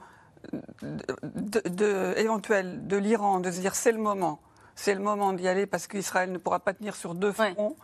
de, 0.52 2.14
éventuelle 2.18 2.86
de 2.88 2.98
l'Iran 2.98 3.40
de 3.40 3.50
se 3.50 3.60
dire 3.60 3.74
c'est 3.74 3.92
le 3.92 3.98
moment, 3.98 4.40
c'est 4.76 4.94
le 4.94 5.02
moment 5.02 5.34
d'y 5.34 5.48
aller 5.48 5.66
parce 5.66 5.88
qu'Israël 5.88 6.32
ne 6.32 6.38
pourra 6.38 6.60
pas 6.60 6.74
tenir 6.74 6.96
sur 6.96 7.16
deux 7.16 7.32
fronts 7.32 7.76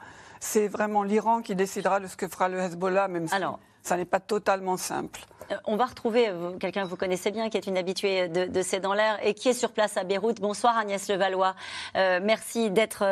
c'est 0.42 0.68
vraiment 0.68 1.04
l'Iran 1.04 1.42
qui 1.42 1.56
décidera 1.56 2.00
de 2.02 2.08
ce 2.08 2.18
que 2.18 2.28
fera 2.28 2.50
le 2.50 2.60
Hezbollah, 2.60 3.08
même 3.08 3.28
si 3.28 3.36
ça 3.84 3.96
n'est 3.96 4.06
pas 4.06 4.20
totalement 4.20 4.76
simple. 4.76 5.22
Euh, 5.52 5.56
on 5.66 5.76
va 5.76 5.86
retrouver 5.86 6.30
euh, 6.30 6.52
quelqu'un 6.58 6.84
que 6.84 6.88
vous 6.88 6.96
connaissez 6.96 7.32
bien, 7.32 7.50
qui 7.50 7.58
est 7.58 7.68
une 7.68 7.78
habituée 7.78 8.28
de, 8.28 8.46
de 8.46 8.62
C'est 8.62 8.80
dans 8.80 8.94
l'air 8.94 9.20
et 9.24 9.34
qui 9.34 9.50
est 9.50 9.54
sur 9.54 9.72
place 9.72 9.98
à 9.98 10.04
Beyrouth. 10.04 10.40
Bonsoir 10.40 10.78
Agnès 10.78 11.08
Levallois. 11.08 11.56
Euh, 11.96 12.20
merci 12.22 12.70
d'être 12.72 13.04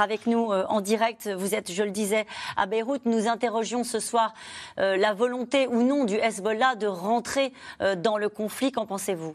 avec 0.00 0.26
nous 0.26 0.52
en 0.52 0.80
direct. 0.80 1.28
Vous 1.28 1.54
êtes, 1.54 1.72
je 1.72 1.82
le 1.82 1.90
disais, 1.90 2.26
à 2.56 2.66
Beyrouth. 2.66 3.04
Nous 3.06 3.28
interrogions 3.28 3.84
ce 3.84 4.00
soir 4.00 4.34
la 4.76 5.14
volonté 5.14 5.66
ou 5.68 5.82
non 5.82 6.04
du 6.04 6.16
Hezbollah 6.16 6.74
de 6.74 6.86
rentrer 6.86 7.52
dans 7.98 8.18
le 8.18 8.28
conflit. 8.28 8.72
Qu'en 8.72 8.86
pensez-vous? 8.86 9.34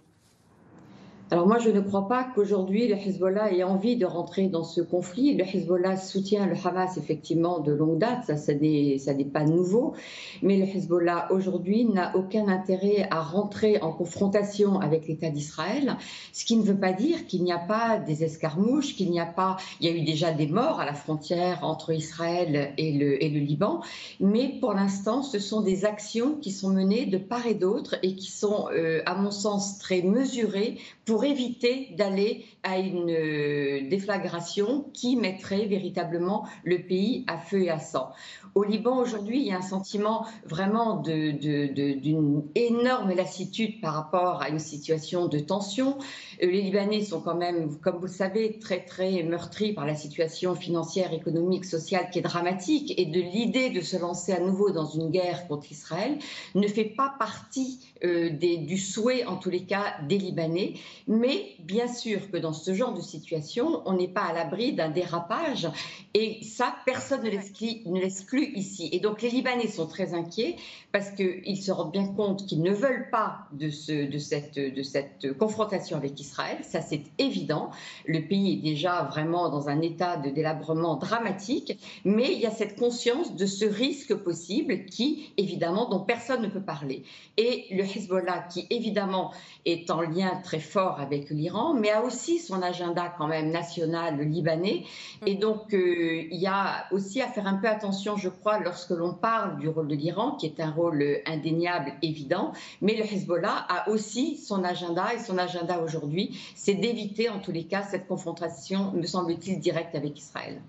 Alors 1.31 1.45
moi, 1.45 1.59
je 1.59 1.69
ne 1.69 1.79
crois 1.79 2.07
pas 2.07 2.23
qu'aujourd'hui 2.23 2.87
le 2.87 2.95
Hezbollah 2.95 3.53
ait 3.53 3.61
envie 3.61 3.97
de 3.97 4.05
rentrer 4.07 4.47
dans 4.47 4.63
ce 4.63 4.81
conflit. 4.81 5.35
Le 5.35 5.43
Hezbollah 5.43 5.95
soutient 5.95 6.47
le 6.47 6.55
Hamas 6.65 6.97
effectivement 6.97 7.59
de 7.59 7.71
longue 7.71 7.99
date, 7.99 8.35
ça, 8.35 8.53
n'est 8.55 9.29
pas 9.31 9.43
nouveau. 9.43 9.93
Mais 10.41 10.57
le 10.57 10.63
Hezbollah 10.63 11.27
aujourd'hui 11.31 11.85
n'a 11.85 12.15
aucun 12.15 12.47
intérêt 12.47 13.07
à 13.11 13.21
rentrer 13.21 13.79
en 13.81 13.91
confrontation 13.91 14.79
avec 14.79 15.07
l'État 15.07 15.29
d'Israël, 15.29 15.97
ce 16.33 16.45
qui 16.45 16.55
ne 16.55 16.63
veut 16.63 16.79
pas 16.79 16.93
dire 16.93 17.27
qu'il 17.27 17.43
n'y 17.43 17.51
a 17.51 17.59
pas 17.59 17.99
des 17.99 18.23
escarmouches, 18.23 18.95
qu'il 18.95 19.11
n'y 19.11 19.19
a 19.19 19.27
pas, 19.27 19.57
il 19.81 19.87
y 19.87 19.93
a 19.93 19.95
eu 19.95 20.01
déjà 20.01 20.31
des 20.31 20.47
morts 20.47 20.79
à 20.79 20.85
la 20.85 20.95
frontière 20.95 21.59
entre 21.63 21.93
Israël 21.93 22.73
et 22.77 22.91
le, 22.93 23.23
et 23.23 23.29
le 23.29 23.39
Liban, 23.39 23.81
mais 24.19 24.57
pour 24.59 24.73
l'instant, 24.73 25.21
ce 25.21 25.37
sont 25.37 25.61
des 25.61 25.85
actions 25.85 26.37
qui 26.41 26.49
sont 26.49 26.69
menées 26.69 27.05
de 27.05 27.19
part 27.19 27.45
et 27.45 27.53
d'autre 27.53 27.97
et 28.01 28.15
qui 28.15 28.31
sont, 28.31 28.67
euh, 28.73 29.03
à 29.05 29.13
mon 29.13 29.29
sens, 29.29 29.77
très 29.77 30.01
mesurées 30.01 30.79
pour 31.05 31.18
pour 31.19 31.25
éviter 31.25 31.93
d'aller 31.97 32.45
à 32.63 32.77
une 32.77 33.09
euh, 33.09 33.89
déflagration 33.89 34.85
qui 34.93 35.17
mettrait 35.17 35.65
véritablement 35.65 36.47
le 36.63 36.77
pays 36.77 37.25
à 37.27 37.37
feu 37.37 37.63
et 37.63 37.69
à 37.69 37.77
sang. 37.77 38.13
Au 38.55 38.63
Liban, 38.63 38.97
aujourd'hui, 38.97 39.41
il 39.41 39.47
y 39.47 39.51
a 39.51 39.57
un 39.57 39.61
sentiment 39.61 40.25
vraiment 40.45 40.95
d'une 40.95 42.43
énorme 42.55 43.11
lassitude 43.11 43.81
par 43.81 43.95
rapport 43.95 44.41
à 44.41 44.47
une 44.47 44.59
situation 44.59 45.27
de 45.27 45.39
tension. 45.39 45.97
Euh, 46.41 46.45
les 46.45 46.61
Libanais 46.61 47.03
sont 47.03 47.21
quand 47.21 47.35
même, 47.35 47.77
comme 47.79 47.97
vous 47.97 48.05
le 48.05 48.11
savez, 48.11 48.59
très, 48.59 48.83
très 48.83 49.23
meurtris 49.23 49.73
par 49.73 49.85
la 49.85 49.95
situation 49.95 50.55
financière, 50.55 51.13
économique, 51.13 51.65
sociale 51.65 52.09
qui 52.11 52.19
est 52.19 52.23
dramatique. 52.23 52.93
Et 52.97 53.05
de 53.05 53.19
l'idée 53.19 53.69
de 53.69 53.81
se 53.81 53.97
lancer 53.97 54.31
à 54.31 54.39
nouveau 54.39 54.71
dans 54.71 54.85
une 54.85 55.09
guerre 55.09 55.47
contre 55.47 55.71
Israël 55.71 56.17
ne 56.55 56.67
fait 56.67 56.85
pas 56.85 57.13
partie 57.19 57.79
euh, 58.03 58.29
du 58.29 58.77
souhait, 58.77 59.25
en 59.25 59.35
tous 59.35 59.49
les 59.49 59.63
cas, 59.63 59.95
des 60.07 60.17
Libanais. 60.17 60.73
Mais 61.07 61.55
bien 61.59 61.87
sûr 61.87 62.31
que 62.31 62.37
dans 62.37 62.53
ce 62.53 62.73
genre 62.73 62.93
de 62.93 63.01
situation, 63.01 63.81
on 63.85 63.93
n'est 63.93 64.07
pas 64.07 64.23
à 64.23 64.33
l'abri 64.33 64.73
d'un 64.73 64.89
dérapage. 64.89 65.67
Et 66.13 66.43
ça, 66.43 66.75
personne 66.85 67.23
ne 67.23 67.99
l'exclut 67.99 68.51
ici. 68.55 68.89
Et 68.91 68.99
donc 68.99 69.21
les 69.21 69.29
Libanais 69.29 69.67
sont 69.67 69.87
très 69.87 70.13
inquiets 70.13 70.55
parce 70.91 71.11
qu'ils 71.11 71.61
se 71.61 71.71
rendent 71.71 71.91
bien 71.91 72.07
compte 72.07 72.45
qu'ils 72.45 72.61
ne 72.61 72.71
veulent 72.71 73.09
pas 73.11 73.47
de 73.51 73.69
cette 73.69 75.37
confrontation 75.37 75.97
avec 75.97 76.19
Israël. 76.19 76.28
Ça, 76.63 76.81
c'est 76.81 77.03
évident. 77.17 77.71
Le 78.05 78.21
pays 78.21 78.53
est 78.53 78.71
déjà 78.71 79.03
vraiment 79.03 79.49
dans 79.49 79.69
un 79.69 79.81
état 79.81 80.17
de 80.17 80.29
délabrement 80.29 80.95
dramatique. 80.95 81.77
Mais 82.05 82.33
il 82.33 82.39
y 82.39 82.45
a 82.45 82.51
cette 82.51 82.77
conscience 82.77 83.35
de 83.35 83.45
ce 83.45 83.65
risque 83.65 84.13
possible 84.15 84.85
qui, 84.85 85.31
évidemment, 85.37 85.89
dont 85.89 85.99
personne 85.99 86.41
ne 86.41 86.47
peut 86.47 86.61
parler. 86.61 87.03
Et 87.37 87.65
le 87.71 87.83
Hezbollah, 87.83 88.45
qui 88.51 88.67
évidemment 88.69 89.31
est 89.65 89.89
en 89.91 90.01
lien 90.01 90.39
très 90.43 90.59
fort 90.59 90.99
avec 90.99 91.29
l'Iran, 91.29 91.73
mais 91.73 91.89
a 91.89 92.03
aussi 92.03 92.39
son 92.39 92.61
agenda 92.61 93.13
quand 93.17 93.27
même 93.27 93.51
national 93.51 94.19
libanais. 94.21 94.83
Et 95.25 95.35
donc, 95.35 95.73
euh, 95.73 96.23
il 96.31 96.39
y 96.39 96.47
a 96.47 96.85
aussi 96.91 97.21
à 97.21 97.27
faire 97.27 97.47
un 97.47 97.55
peu 97.55 97.67
attention, 97.67 98.17
je 98.17 98.29
crois, 98.29 98.59
lorsque 98.59 98.91
l'on 98.91 99.13
parle 99.13 99.59
du 99.59 99.67
rôle 99.67 99.87
de 99.87 99.95
l'Iran, 99.95 100.31
qui 100.31 100.45
est 100.45 100.59
un 100.59 100.71
rôle 100.71 101.03
indéniable, 101.25 101.93
évident. 102.01 102.53
Mais 102.81 102.95
le 102.95 103.03
Hezbollah 103.03 103.65
a 103.69 103.89
aussi 103.89 104.37
son 104.37 104.63
agenda, 104.63 105.13
et 105.13 105.19
son 105.19 105.37
agenda 105.37 105.79
aujourd'hui, 105.81 106.18
c'est 106.55 106.75
d'éviter 106.75 107.29
en 107.29 107.39
tous 107.39 107.51
les 107.51 107.65
cas 107.65 107.83
cette 107.83 108.07
confrontation, 108.07 108.91
me 108.91 109.05
semble-t-il, 109.05 109.59
directe 109.59 109.95
avec 109.95 110.17
Israël. 110.17 110.61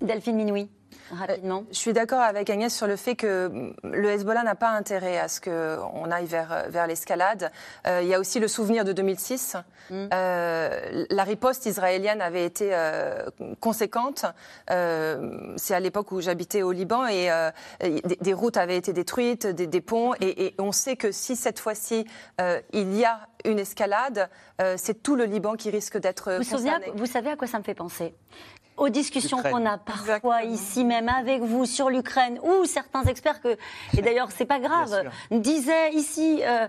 Delphine 0.00 0.36
Minoui. 0.36 0.68
Rapidement. 1.12 1.60
Euh, 1.60 1.72
je 1.72 1.78
suis 1.78 1.92
d'accord 1.92 2.20
avec 2.20 2.50
Agnès 2.50 2.74
sur 2.74 2.86
le 2.86 2.96
fait 2.96 3.16
que 3.16 3.72
le 3.82 4.10
Hezbollah 4.10 4.42
n'a 4.42 4.54
pas 4.54 4.70
intérêt 4.70 5.18
à 5.18 5.28
ce 5.28 5.40
qu'on 5.40 6.10
aille 6.10 6.26
vers, 6.26 6.66
vers 6.68 6.86
l'escalade. 6.86 7.50
Euh, 7.86 8.00
il 8.02 8.08
y 8.08 8.14
a 8.14 8.20
aussi 8.20 8.38
le 8.40 8.48
souvenir 8.48 8.84
de 8.84 8.92
2006. 8.92 9.56
Mm. 9.90 10.08
Euh, 10.12 11.06
la 11.10 11.24
riposte 11.24 11.66
israélienne 11.66 12.20
avait 12.20 12.44
été 12.44 12.70
conséquente. 13.60 14.24
C'est 14.68 15.74
à 15.74 15.80
l'époque 15.80 16.12
où 16.12 16.20
j'habitais 16.20 16.62
au 16.62 16.72
Liban 16.72 17.06
et 17.06 17.28
des, 18.20 18.34
routes 18.34 18.56
avaient 18.56 18.76
été 18.76 18.92
détruites, 18.92 19.46
des, 19.46 19.80
ponts. 19.80 20.14
Et, 20.20 20.54
on 20.58 20.72
sait 20.72 20.96
que 20.96 21.12
si 21.12 21.36
cette 21.36 21.58
fois-ci 21.58 22.06
il 22.72 22.96
y 22.96 23.04
a 23.04 23.20
une 23.44 23.58
escalade, 23.58 24.28
c'est 24.76 25.02
tout 25.02 25.16
le 25.16 25.24
Liban 25.24 25.54
qui 25.54 25.70
risque 25.70 25.98
d'être 25.98 26.38
concerné. 26.38 26.92
vous 26.94 27.06
savez 27.06 27.30
à 27.30 27.36
quoi 27.36 27.46
ça 27.46 27.58
me 27.58 27.64
fait 27.64 27.74
penser? 27.74 28.14
Aux 28.80 28.88
discussions 28.88 29.42
qu'on 29.42 29.66
a 29.66 29.78
parfois 29.78 30.42
ici 30.42 30.84
même 30.84 31.08
avec 31.08 31.42
vous 31.42 31.66
sur 31.66 31.90
l'Ukraine, 31.90 32.40
ou 32.42 32.64
certains 32.64 33.04
experts 33.04 33.40
que, 33.40 33.56
et 33.96 34.02
d'ailleurs 34.02 34.30
c'est 34.32 34.46
pas 34.46 34.58
grave, 34.58 35.08
disaient 35.30 35.92
ici. 35.92 36.42
Euh, 36.42 36.66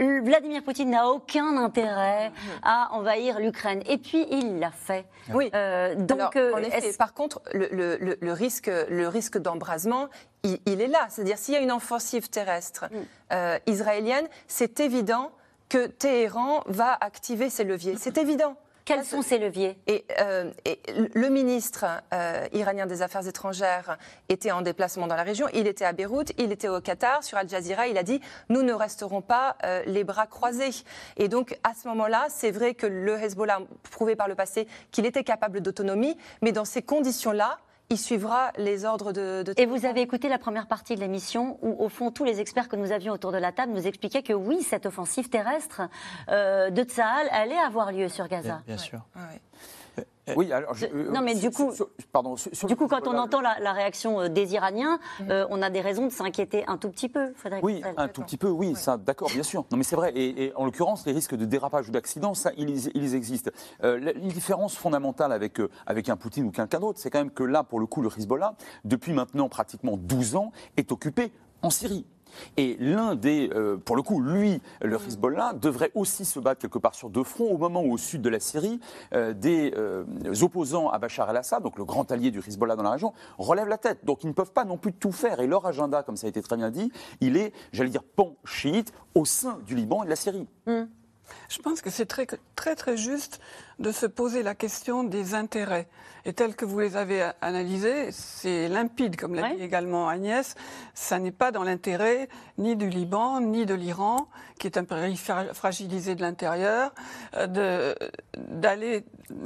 Vladimir 0.00 0.62
Poutine 0.62 0.90
n'a 0.90 1.08
aucun 1.08 1.56
intérêt 1.56 2.30
à 2.62 2.90
envahir 2.92 3.40
l'Ukraine. 3.40 3.82
Et 3.86 3.98
puis, 3.98 4.28
il 4.30 4.60
l'a 4.60 4.70
fait. 4.70 5.06
Oui. 5.34 5.50
Euh, 5.54 5.96
donc, 5.96 6.36
euh, 6.36 6.54
en 6.54 6.58
effet, 6.58 6.92
par 6.96 7.14
contre, 7.14 7.42
le, 7.52 8.30
risque, 8.30 8.70
le 8.88 9.08
risque 9.08 9.38
d'embrasement, 9.38 10.06
il, 10.44 10.80
est 10.80 10.86
là. 10.86 11.08
C'est-à-dire, 11.08 11.36
s'il 11.36 11.54
y 11.54 11.56
a 11.56 11.60
une 11.60 11.72
offensive 11.72 12.30
terrestre 12.30 12.84
mm. 13.32 13.58
israélienne, 13.66 14.28
c'est 14.46 14.78
évident 14.78 15.32
que 15.68 15.88
Téhéran 15.88 16.62
va 16.66 16.96
activer 17.00 17.50
ses 17.50 17.64
leviers. 17.64 17.96
C'est 17.98 18.18
évident. 18.18 18.54
Quels 18.88 19.04
sont 19.04 19.20
ces 19.20 19.36
leviers? 19.36 19.76
Euh, 20.18 20.50
Le 21.14 21.28
ministre 21.28 21.84
euh, 22.14 22.48
iranien 22.54 22.86
des 22.86 23.02
Affaires 23.02 23.28
étrangères 23.28 23.98
était 24.30 24.50
en 24.50 24.62
déplacement 24.62 25.06
dans 25.06 25.14
la 25.14 25.24
région. 25.24 25.46
Il 25.52 25.66
était 25.66 25.84
à 25.84 25.92
Beyrouth, 25.92 26.32
il 26.38 26.52
était 26.52 26.68
au 26.68 26.80
Qatar. 26.80 27.22
Sur 27.22 27.36
Al 27.36 27.46
Jazeera, 27.50 27.86
il 27.88 27.98
a 27.98 28.02
dit 28.02 28.18
Nous 28.48 28.62
ne 28.62 28.72
resterons 28.72 29.20
pas 29.20 29.56
euh, 29.62 29.82
les 29.84 30.04
bras 30.04 30.26
croisés. 30.26 30.70
Et 31.18 31.28
donc, 31.28 31.58
à 31.64 31.74
ce 31.74 31.86
moment-là, 31.88 32.28
c'est 32.30 32.50
vrai 32.50 32.72
que 32.72 32.86
le 32.86 33.22
Hezbollah 33.22 33.56
a 33.56 33.90
prouvé 33.90 34.16
par 34.16 34.26
le 34.26 34.34
passé 34.34 34.66
qu'il 34.90 35.04
était 35.04 35.22
capable 35.22 35.60
d'autonomie, 35.60 36.16
mais 36.40 36.52
dans 36.52 36.64
ces 36.64 36.80
conditions-là, 36.80 37.58
il 37.90 37.98
suivra 37.98 38.52
les 38.58 38.84
ordres 38.84 39.12
de, 39.12 39.44
Et 39.56 39.64
vous 39.64 39.86
avez 39.86 40.02
écouté 40.02 40.28
la 40.28 40.38
première 40.38 40.66
partie 40.66 40.94
de 40.94 41.00
l'émission 41.00 41.58
où, 41.62 41.74
au 41.82 41.88
fond, 41.88 42.10
tous 42.10 42.24
les 42.24 42.38
experts 42.40 42.68
que 42.68 42.76
nous 42.76 42.92
avions 42.92 43.14
autour 43.14 43.32
de 43.32 43.38
la 43.38 43.50
table 43.50 43.72
nous 43.72 43.86
expliquaient 43.86 44.22
que 44.22 44.34
oui, 44.34 44.62
cette 44.62 44.84
offensive 44.84 45.30
terrestre 45.30 45.82
euh, 46.28 46.68
de 46.68 46.82
Tsahal 46.82 47.28
allait 47.30 47.56
avoir 47.56 47.92
lieu 47.92 48.10
sur 48.10 48.28
Gaza. 48.28 48.60
Bien, 48.66 48.76
sûr. 48.76 49.00
Oui, 50.36 50.52
alors. 50.52 50.74
Euh, 50.82 51.10
non, 51.10 51.20
mais 51.22 51.34
du 51.34 51.50
coup, 51.50 51.72
pardon, 52.12 52.34
du 52.34 52.76
coup, 52.76 52.88
quand 52.88 53.06
on 53.06 53.16
entend 53.18 53.40
la, 53.40 53.72
réaction 53.72 54.20
euh, 54.20 54.28
des 54.28 54.54
Iraniens, 54.54 54.98
on 55.28 55.62
a 55.62 55.70
des 55.70 55.80
raisons 55.80 56.06
de 56.06 56.12
s'inquiéter 56.12 56.64
un 56.66 56.76
tout 56.76 56.90
petit 56.90 57.08
peu, 57.08 57.32
Frédéric. 57.34 57.64
Oui, 57.64 57.82
un 57.96 58.08
tout 58.08 58.22
petit 58.22 58.36
peu, 58.36 58.48
oui, 58.48 58.74
ça, 58.74 58.96
d'accord, 58.96 59.30
bien 59.30 59.42
sûr. 59.42 59.64
Non, 59.70 59.78
mais 59.78 59.84
c'est 59.84 59.96
vrai. 59.96 60.12
Et, 60.14 60.52
en 60.56 60.64
l'occurrence, 60.64 61.06
les 61.06 61.12
risques 61.12 61.34
de 61.34 61.44
dérapage 61.44 61.88
ou 61.88 61.92
d'accident, 61.92 62.34
ça, 62.34 62.52
ils, 62.56 62.90
ils 62.94 63.14
existent. 63.14 63.50
la, 63.82 64.12
différence 64.12 64.76
fondamentale 64.76 65.32
avec, 65.32 65.60
avec 65.86 66.08
un 66.08 66.16
Poutine 66.16 66.46
ou 66.46 66.50
quelqu'un 66.50 66.80
d'autre, 66.80 66.98
c'est 67.00 67.10
quand 67.10 67.18
même 67.18 67.30
que 67.30 67.42
là, 67.42 67.64
pour 67.64 67.80
le 67.80 67.86
coup, 67.86 68.02
le 68.02 68.08
Hezbollah, 68.16 68.54
depuis 68.84 69.12
maintenant 69.12 69.48
pratiquement 69.48 69.96
12 69.96 70.36
ans, 70.36 70.52
est 70.76 70.92
occupé 70.92 71.32
en 71.62 71.70
Syrie. 71.70 72.04
Et 72.56 72.76
l'un 72.80 73.14
des, 73.14 73.50
euh, 73.54 73.76
pour 73.76 73.96
le 73.96 74.02
coup, 74.02 74.20
lui, 74.20 74.60
le 74.80 74.96
Hezbollah, 74.96 75.52
devrait 75.54 75.90
aussi 75.94 76.24
se 76.24 76.38
battre 76.38 76.60
quelque 76.60 76.78
part 76.78 76.94
sur 76.94 77.10
deux 77.10 77.24
fronts, 77.24 77.50
au 77.50 77.58
moment 77.58 77.82
où, 77.82 77.92
au 77.92 77.98
sud 77.98 78.22
de 78.22 78.28
la 78.28 78.40
Syrie, 78.40 78.80
euh, 79.14 79.32
des 79.32 79.72
euh, 79.76 80.04
opposants 80.42 80.90
à 80.90 80.98
Bachar 80.98 81.30
el-Assad, 81.30 81.62
donc 81.62 81.78
le 81.78 81.84
grand 81.84 82.10
allié 82.10 82.30
du 82.30 82.40
Hezbollah 82.40 82.76
dans 82.76 82.82
la 82.82 82.90
région, 82.90 83.12
relèvent 83.38 83.68
la 83.68 83.78
tête. 83.78 84.04
Donc 84.04 84.24
ils 84.24 84.28
ne 84.28 84.32
peuvent 84.32 84.52
pas 84.52 84.64
non 84.64 84.76
plus 84.76 84.92
tout 84.92 85.12
faire. 85.12 85.40
Et 85.40 85.46
leur 85.46 85.66
agenda, 85.66 86.02
comme 86.02 86.16
ça 86.16 86.26
a 86.26 86.30
été 86.30 86.42
très 86.42 86.56
bien 86.56 86.70
dit, 86.70 86.92
il 87.20 87.36
est, 87.36 87.52
j'allais 87.72 87.90
dire, 87.90 88.02
pan 88.02 88.36
chiite 88.44 88.92
au 89.14 89.24
sein 89.24 89.58
du 89.66 89.74
Liban 89.74 90.02
et 90.02 90.06
de 90.06 90.10
la 90.10 90.16
Syrie. 90.16 90.46
Hmm. 90.66 90.84
Je 91.48 91.58
pense 91.58 91.82
que 91.82 91.90
c'est 91.90 92.06
très, 92.06 92.26
très 92.26 92.96
juste 92.96 93.40
de 93.78 93.92
se 93.92 94.06
poser 94.06 94.42
la 94.42 94.54
question 94.54 95.04
des 95.04 95.34
intérêts. 95.34 95.88
Et 96.24 96.32
tel 96.32 96.56
que 96.56 96.64
vous 96.64 96.78
les 96.80 96.96
avez 96.96 97.30
analysés, 97.40 98.10
c'est 98.12 98.68
limpide, 98.68 99.16
comme 99.16 99.34
l'a 99.34 99.54
dit 99.54 99.62
également 99.62 100.08
Agnès, 100.08 100.56
ça 100.92 101.18
n'est 101.18 101.32
pas 101.32 101.52
dans 101.52 101.62
l'intérêt 101.62 102.28
ni 102.58 102.76
du 102.76 102.90
Liban, 102.90 103.40
ni 103.40 103.64
de 103.64 103.74
l'Iran, 103.74 104.28
qui 104.58 104.66
est 104.66 104.76
un 104.76 104.84
pays 104.84 105.16
fragilisé 105.16 106.16
de 106.16 106.20
l'intérieur, 106.20 106.92
euh, 107.34 107.94
d'aller 108.36 109.04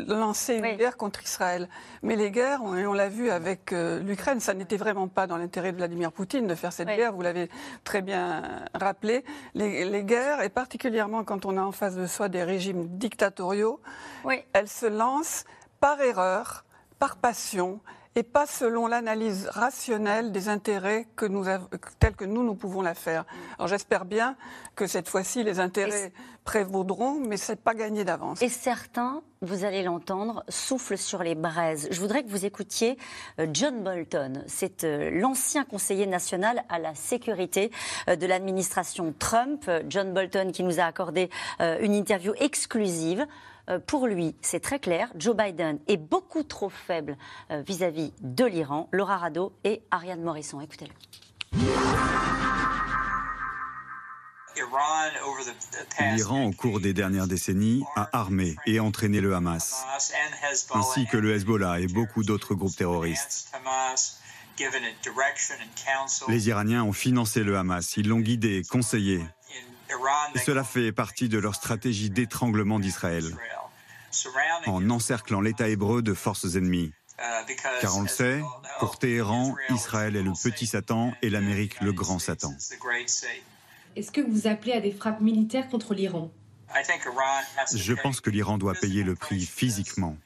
lancer 0.08 0.56
une 0.56 0.76
guerre 0.76 0.96
contre 0.96 1.22
Israël. 1.22 1.68
Mais 2.02 2.16
les 2.16 2.30
guerres, 2.30 2.60
on, 2.64 2.92
l'a 2.92 3.08
vu 3.08 3.30
avec 3.30 3.72
euh, 3.72 4.00
l'Ukraine, 4.00 4.40
ça 4.40 4.54
n'était 4.54 4.76
vraiment 4.76 5.08
pas 5.08 5.26
dans 5.26 5.36
l'intérêt 5.36 5.72
de 5.72 5.76
Vladimir 5.76 6.10
Poutine 6.10 6.46
de 6.46 6.54
faire 6.54 6.72
cette 6.72 6.88
guerre, 6.88 7.12
vous 7.12 7.22
l'avez 7.22 7.48
très 7.84 8.02
bien 8.02 8.64
rappelé. 8.74 9.24
Les, 9.54 9.84
les 9.84 10.04
guerres, 10.04 10.42
et 10.42 10.48
particulièrement 10.48 11.22
quand 11.22 11.46
on 11.46 11.56
a 11.58 11.62
en 11.62 11.72
face 11.72 11.94
de 11.94 12.06
soi 12.06 12.28
des 12.28 12.42
régimes 12.42 12.88
dictatoriaux, 12.98 13.80
oui. 14.24 14.42
Elle 14.52 14.68
se 14.68 14.86
lance 14.86 15.44
par 15.80 16.00
erreur, 16.00 16.64
par 16.98 17.16
passion 17.16 17.80
et 18.14 18.22
pas 18.22 18.46
selon 18.46 18.86
l'analyse 18.86 19.48
rationnelle 19.50 20.32
des 20.32 20.48
intérêts 20.48 21.06
que 21.16 21.24
nous 21.24 21.44
tels 21.98 22.14
que 22.14 22.24
nous, 22.24 22.44
nous 22.44 22.54
pouvons 22.54 22.82
la 22.82 22.94
faire. 22.94 23.24
Alors 23.58 23.68
j'espère 23.68 24.04
bien 24.04 24.36
que 24.76 24.86
cette 24.86 25.08
fois-ci, 25.08 25.42
les 25.42 25.60
intérêts 25.60 26.12
prévaudront, 26.44 27.20
mais 27.20 27.36
ce 27.36 27.52
n'est 27.52 27.56
pas 27.56 27.74
gagné 27.74 28.04
d'avance. 28.04 28.42
Et 28.42 28.48
certains, 28.48 29.22
vous 29.40 29.64
allez 29.64 29.82
l'entendre, 29.82 30.44
soufflent 30.48 30.98
sur 30.98 31.22
les 31.22 31.34
braises. 31.34 31.88
Je 31.90 32.00
voudrais 32.00 32.22
que 32.22 32.28
vous 32.28 32.44
écoutiez 32.44 32.98
euh, 33.38 33.46
John 33.52 33.82
Bolton. 33.82 34.42
C'est 34.46 34.84
euh, 34.84 35.10
l'ancien 35.10 35.64
conseiller 35.64 36.06
national 36.06 36.64
à 36.68 36.78
la 36.78 36.94
sécurité 36.94 37.70
euh, 38.08 38.16
de 38.16 38.26
l'administration 38.26 39.14
Trump. 39.18 39.70
John 39.88 40.12
Bolton 40.12 40.50
qui 40.52 40.64
nous 40.64 40.80
a 40.80 40.84
accordé 40.84 41.30
une 41.60 41.94
interview 41.94 42.34
exclusive 42.38 43.26
pour 43.86 44.06
lui, 44.06 44.34
c'est 44.42 44.60
très 44.60 44.78
clair, 44.78 45.08
Joe 45.16 45.36
Biden 45.36 45.78
est 45.86 45.96
beaucoup 45.96 46.42
trop 46.42 46.68
faible 46.68 47.16
euh, 47.50 47.62
vis-à-vis 47.66 48.12
de 48.20 48.44
l'Iran. 48.44 48.88
Laura 48.92 49.18
Rado 49.18 49.52
et 49.64 49.82
Ariane 49.90 50.22
Morisson. 50.22 50.60
Écoutez-le. 50.60 50.92
L'Iran, 56.14 56.44
au 56.44 56.52
cours 56.52 56.80
des 56.80 56.92
dernières 56.92 57.26
décennies, 57.26 57.84
a 57.96 58.08
armé 58.12 58.56
et 58.66 58.80
entraîné 58.80 59.20
le 59.20 59.34
Hamas, 59.34 59.84
ainsi 60.74 61.06
que 61.06 61.16
le 61.16 61.34
Hezbollah 61.34 61.80
et 61.80 61.86
beaucoup 61.86 62.22
d'autres 62.22 62.54
groupes 62.54 62.76
terroristes. 62.76 63.50
Les 66.28 66.48
Iraniens 66.48 66.84
ont 66.84 66.92
financé 66.92 67.42
le 67.42 67.56
Hamas, 67.56 67.96
ils 67.96 68.08
l'ont 68.08 68.20
guidé, 68.20 68.62
conseillé, 68.70 69.24
et 70.34 70.38
cela 70.38 70.64
fait 70.64 70.92
partie 70.92 71.28
de 71.28 71.38
leur 71.38 71.54
stratégie 71.54 72.10
d'étranglement 72.10 72.78
d'Israël, 72.78 73.24
en 74.66 74.90
encerclant 74.90 75.40
l'État 75.40 75.68
hébreu 75.68 76.02
de 76.02 76.14
forces 76.14 76.56
ennemies. 76.56 76.92
Car 77.80 77.96
on 77.96 78.02
le 78.02 78.08
sait, 78.08 78.42
pour 78.80 78.98
Téhéran, 78.98 79.54
Israël 79.70 80.16
est 80.16 80.22
le 80.22 80.32
petit 80.32 80.66
Satan 80.66 81.12
et 81.22 81.30
l'Amérique 81.30 81.80
le 81.80 81.92
grand 81.92 82.18
Satan. 82.18 82.54
Est-ce 83.94 84.10
que 84.10 84.20
vous 84.20 84.46
appelez 84.46 84.72
à 84.72 84.80
des 84.80 84.92
frappes 84.92 85.20
militaires 85.20 85.68
contre 85.68 85.94
l'Iran? 85.94 86.32
Je 87.74 87.92
pense 87.92 88.20
que 88.20 88.30
l'Iran 88.30 88.58
doit 88.58 88.74
payer 88.74 89.02
le 89.02 89.14
prix 89.14 89.44
physiquement. 89.44 90.16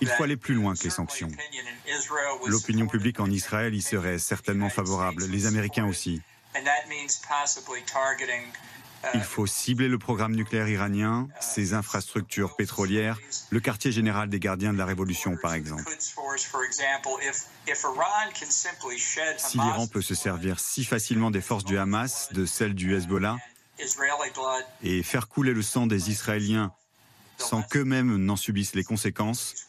Il 0.00 0.08
faut 0.08 0.24
aller 0.24 0.36
plus 0.36 0.54
loin 0.54 0.74
que 0.74 0.82
les 0.82 0.90
sanctions. 0.90 1.30
L'opinion 2.46 2.86
publique 2.86 3.20
en 3.20 3.30
Israël 3.30 3.74
y 3.74 3.82
serait 3.82 4.18
certainement 4.18 4.68
favorable, 4.68 5.24
les 5.26 5.46
Américains 5.46 5.86
aussi. 5.86 6.20
Il 9.14 9.22
faut 9.22 9.46
cibler 9.46 9.88
le 9.88 9.98
programme 9.98 10.34
nucléaire 10.34 10.68
iranien, 10.68 11.28
ses 11.40 11.74
infrastructures 11.74 12.54
pétrolières, 12.54 13.18
le 13.50 13.60
quartier 13.60 13.90
général 13.90 14.28
des 14.28 14.38
gardiens 14.38 14.72
de 14.72 14.78
la 14.78 14.86
révolution 14.86 15.36
par 15.36 15.54
exemple. 15.54 15.82
Si 19.38 19.58
l'Iran 19.58 19.86
peut 19.88 20.02
se 20.02 20.14
servir 20.14 20.60
si 20.60 20.84
facilement 20.84 21.30
des 21.30 21.40
forces 21.40 21.64
du 21.64 21.78
Hamas, 21.78 22.28
de 22.32 22.46
celles 22.46 22.74
du 22.74 22.94
Hezbollah, 22.94 23.38
et 24.82 25.02
faire 25.02 25.28
couler 25.28 25.52
le 25.52 25.62
sang 25.62 25.86
des 25.86 26.10
Israéliens 26.10 26.72
sans 27.42 27.62
qu'eux-mêmes 27.62 28.16
n'en 28.16 28.36
subissent 28.36 28.74
les 28.74 28.84
conséquences, 28.84 29.66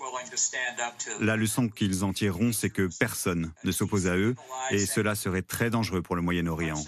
la 1.20 1.36
leçon 1.36 1.70
qu'ils 1.70 2.04
en 2.04 2.14
tireront, 2.14 2.52
c'est 2.52 2.70
que 2.70 2.90
personne 3.00 3.52
ne 3.64 3.72
s'oppose 3.72 4.08
à 4.08 4.16
eux, 4.16 4.36
et 4.72 4.86
cela 4.86 5.16
serait 5.16 5.42
très 5.42 5.70
dangereux 5.70 6.02
pour 6.02 6.16
le 6.16 6.22
Moyen-Orient. 6.22 6.82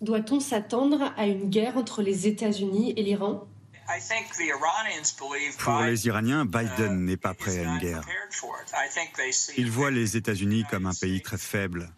Doit-on 0.00 0.40
s'attendre 0.40 1.12
à 1.16 1.26
une 1.26 1.48
guerre 1.48 1.76
entre 1.76 2.02
les 2.02 2.26
États-Unis 2.26 2.94
et 2.96 3.02
l'Iran? 3.02 3.46
Pour 5.58 5.80
les 5.82 6.06
Iraniens, 6.06 6.44
Biden 6.44 7.04
n'est 7.04 7.16
pas 7.16 7.34
prêt 7.34 7.58
à 7.58 7.62
une 7.62 7.78
guerre. 7.78 8.02
Ils 9.56 9.70
voient 9.70 9.90
les 9.90 10.16
États-Unis 10.16 10.64
comme 10.70 10.86
un 10.86 10.94
pays 10.94 11.20
très 11.20 11.38
faible. 11.38 11.90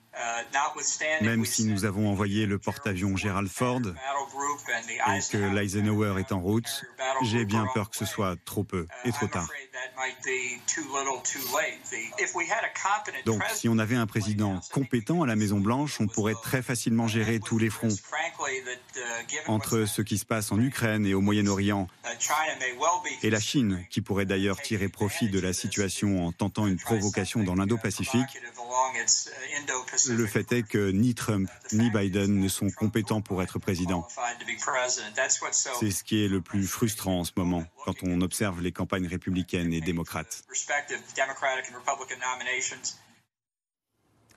Même 1.21 1.45
si 1.45 1.65
nous 1.65 1.85
avons 1.85 2.09
envoyé 2.09 2.47
le 2.47 2.59
porte-avions 2.59 3.17
Gerald 3.17 3.49
Ford 3.49 3.83
et 3.83 5.21
que 5.31 5.55
l'Eisenhower 5.55 6.19
est 6.19 6.33
en 6.33 6.41
route, 6.41 6.85
j'ai 7.23 7.45
bien 7.45 7.67
peur 7.75 7.91
que 7.91 7.97
ce 7.97 8.05
soit 8.05 8.37
trop 8.45 8.65
peu 8.65 8.87
et 9.05 9.13
trop 9.13 9.27
tard. 9.27 9.49
Donc 13.25 13.43
si 13.55 13.69
on 13.69 13.79
avait 13.79 13.97
un 13.97 14.07
président 14.07 14.61
compétent 14.73 15.23
à 15.23 15.27
la 15.27 15.37
Maison-Blanche, 15.37 16.01
on 16.01 16.07
pourrait 16.07 16.35
très 16.43 16.63
facilement 16.63 17.09
gérer 17.09 17.41
tous 17.41 17.59
les 17.59 17.71
fronts. 17.71 17.89
Entre 19.47 19.85
ce 19.85 20.03
qui 20.03 20.19
se 20.19 20.25
passe 20.25 20.53
en 20.53 20.61
Ukraine 20.61 21.07
et 21.07 21.15
au 21.15 21.21
Moyen-Orient, 21.21 21.89
et 23.23 23.31
la 23.31 23.41
Chine, 23.41 23.85
qui 23.91 24.01
pourrait 24.01 24.27
d'ailleurs 24.27 24.61
tirer 24.61 24.89
profit 24.89 25.29
de 25.29 25.41
la 25.41 25.53
situation 25.53 26.27
en 26.27 26.33
tentant 26.33 26.67
une 26.67 26.79
provocation 26.79 27.43
dans 27.43 27.55
l'Indo-Pacifique, 27.55 28.41
le 30.09 30.27
fait 30.27 30.53
est 30.53 30.63
que 30.63 30.91
ni 30.91 31.15
Trump 31.15 31.51
ni 31.73 31.91
Biden 31.91 32.41
ne 32.41 32.49
sont 32.49 32.71
compétents 32.71 33.21
pour 33.21 33.43
être 33.43 33.59
président. 33.59 34.07
C'est 35.79 35.91
ce 35.91 36.05
qui 36.05 36.25
est 36.25 36.29
le 36.29 36.41
plus 36.41 36.67
frustrant 36.67 37.21
en 37.21 37.25
ce 37.25 37.33
moment 37.37 37.65
quand 37.85 38.03
on 38.03 38.21
observe 38.21 38.61
les 38.61 38.73
campagnes 38.73 39.07
républicaines 39.07 39.73
et 39.73 39.81
démocrates. 39.81 40.43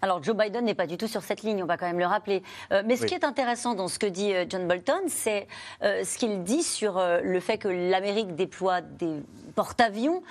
Alors 0.01 0.23
Joe 0.23 0.35
Biden 0.35 0.63
n'est 0.63 0.75
pas 0.75 0.88
du 0.88 0.97
tout 0.97 1.07
sur 1.07 1.23
cette 1.23 1.41
ligne, 1.43 1.61
on 1.61 1.65
va 1.65 1.75
quand 1.75 1.85
même 1.85 1.99
le 1.99 2.05
rappeler. 2.05 2.41
Euh, 2.71 2.83
mais 2.85 2.95
ce 2.95 3.05
qui 3.05 3.13
est 3.13 3.25
intéressant 3.25 3.75
dans 3.75 3.89
ce 3.89 3.99
que 3.99 4.05
dit 4.05 4.33
euh, 4.33 4.45
John 4.47 4.65
Bolton, 4.65 5.01
c'est 5.07 5.47
euh, 5.83 6.05
ce 6.05 6.17
qu'il 6.17 6.43
dit 6.43 6.63
sur 6.63 7.01
le 7.21 7.39
fait 7.39 7.57
que 7.57 7.67
l'Amérique 7.67 8.35
déploie 8.35 8.81
des 8.81 9.21
porte-avions. 9.55 10.23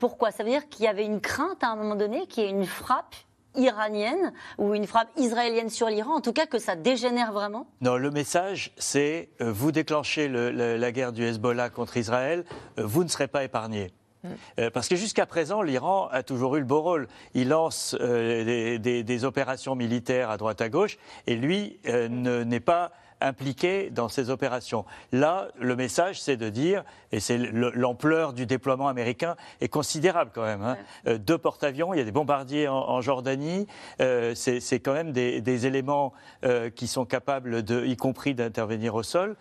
pourquoi? 0.00 0.30
Ça 0.32 0.44
veut 0.44 0.50
dire 0.50 0.68
qu'il 0.68 0.84
y 0.84 0.88
avait 0.88 1.04
une 1.04 1.20
crainte 1.20 1.62
à 1.64 1.68
un 1.68 1.76
moment 1.76 1.96
donné, 1.96 2.26
qu'il 2.26 2.44
y 2.44 2.46
ait 2.46 2.50
une 2.50 2.66
frappe 2.66 3.14
iranienne 3.56 4.32
ou 4.58 4.74
une 4.74 4.86
frappe 4.86 5.08
israélienne 5.16 5.70
sur 5.70 5.88
l'Iran, 5.88 6.16
en 6.16 6.20
tout 6.20 6.32
cas 6.32 6.46
que 6.46 6.58
ça 6.58 6.76
dégénère 6.76 7.32
vraiment 7.32 7.66
Non, 7.80 7.96
le 7.96 8.10
message, 8.10 8.72
c'est 8.76 9.30
euh, 9.40 9.52
vous 9.52 9.72
déclenchez 9.72 10.28
la 10.28 10.92
guerre 10.92 11.12
du 11.12 11.24
Hezbollah 11.24 11.70
contre 11.70 11.96
Israël, 11.96 12.44
euh, 12.78 12.82
vous 12.84 13.04
ne 13.04 13.08
serez 13.08 13.28
pas 13.28 13.44
épargnés. 13.44 13.92
Mm. 14.22 14.28
Euh, 14.58 14.70
parce 14.70 14.88
que 14.88 14.96
jusqu'à 14.96 15.26
présent, 15.26 15.62
l'Iran 15.62 16.08
a 16.10 16.22
toujours 16.22 16.56
eu 16.56 16.60
le 16.60 16.64
beau 16.66 16.80
rôle. 16.80 17.08
Il 17.34 17.48
lance 17.48 17.94
des, 17.94 19.24
opérations 19.24 19.74
militaires 19.74 20.30
à 20.30 20.36
droite 20.36 20.60
à 20.60 20.68
gauche, 20.68 20.98
et 21.26 21.36
lui 21.36 21.78
n'est 21.86 22.60
pas 22.60 22.92
impliqués 23.20 23.90
dans 23.90 24.08
ces 24.08 24.30
opérations. 24.30 24.84
Là, 25.12 25.48
le 25.58 25.76
message, 25.76 26.20
c'est 26.20 26.36
de 26.36 26.48
dire, 26.48 26.84
et 27.12 27.20
c'est 27.20 27.38
l'ampleur 27.38 28.32
du 28.32 28.46
déploiement 28.46 28.88
américain 28.88 29.36
est 29.60 29.68
considérable 29.68 30.30
quand 30.34 30.44
même. 30.44 30.62
Hein. 30.62 30.76
Euh, 31.06 31.18
deux 31.18 31.38
porte-avions, 31.38 31.94
il 31.94 31.98
y 31.98 32.00
a 32.00 32.04
des 32.04 32.12
bombardiers 32.12 32.68
en, 32.68 33.00
Jordanie, 33.00 33.66
euh, 34.00 34.34
c'est 34.34 34.80
quand 34.80 34.92
même 34.92 35.12
des, 35.12 35.66
éléments 35.66 36.12
euh, 36.44 36.70
qui 36.70 36.86
sont 36.86 37.04
capables, 37.04 37.62
de, 37.62 37.84
y 37.86 37.96
compris 37.96 38.34
d'intervenir 38.34 38.94
au 38.94 39.02
sol. 39.02 39.36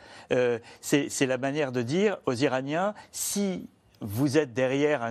c'est 0.82 1.26
la 1.26 1.38
manière 1.38 1.72
de 1.72 1.82
dire 1.82 2.18
aux 2.26 2.34
Iraniens, 2.34 2.94
si 3.12 3.68
vous 4.06 4.38
êtes 4.38 4.54
derrière 4.54 5.04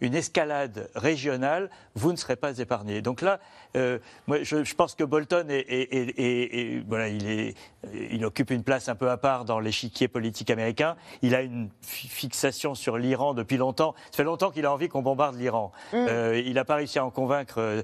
une 0.00 0.14
escalade 0.14 0.90
régionale, 0.94 1.70
vous 1.94 2.12
ne 2.12 2.16
serez 2.16 2.36
pas 2.36 2.58
épargné. 2.58 3.02
Donc 3.02 3.22
là, 3.22 3.40
euh, 3.76 3.98
je, 4.28 4.74
pense 4.74 4.94
que 4.94 5.04
Bolton 5.04 5.46
est, 5.48 6.82
voilà, 6.86 7.08
il, 7.08 7.26
est, 7.26 7.54
il 7.92 8.24
occupe 8.24 8.50
une 8.50 8.62
place 8.62 8.88
un 8.88 8.94
peu 8.94 9.10
à 9.10 9.16
part 9.16 9.44
dans 9.44 9.58
l'échiquier 9.58 10.08
politique 10.08 10.50
américain. 10.50 10.96
Il 11.20 11.34
a 11.34 11.42
une 11.42 11.68
fixation 11.82 12.74
sur 12.74 12.96
l'Iran 12.96 13.34
depuis 13.34 13.56
longtemps. 13.56 13.94
Ça 14.10 14.18
fait 14.18 14.24
longtemps 14.24 14.50
qu'il 14.50 14.66
a 14.66 14.72
envie 14.72 14.88
qu'on 14.88 15.02
bombarde 15.02 15.36
l'Iran. 15.36 15.72
Mm. 15.92 15.96
Euh, 15.96 16.42
il 16.44 16.54
n'a 16.54 16.64
pas 16.64 16.76
réussi 16.76 16.98
à 16.98 17.04
en 17.04 17.10
convaincre 17.10 17.56
euh, 17.58 17.82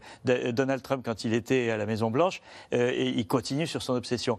Donald 0.52 0.82
Trump 0.82 1.02
quand 1.04 1.24
il 1.24 1.34
était 1.34 1.70
à 1.70 1.76
la 1.76 1.86
Maison 1.86 2.10
Blanche, 2.10 2.40
et 2.70 3.08
il 3.08 3.26
continue 3.26 3.66
sur 3.66 3.82
son 3.82 3.94
obsession. 3.94 4.38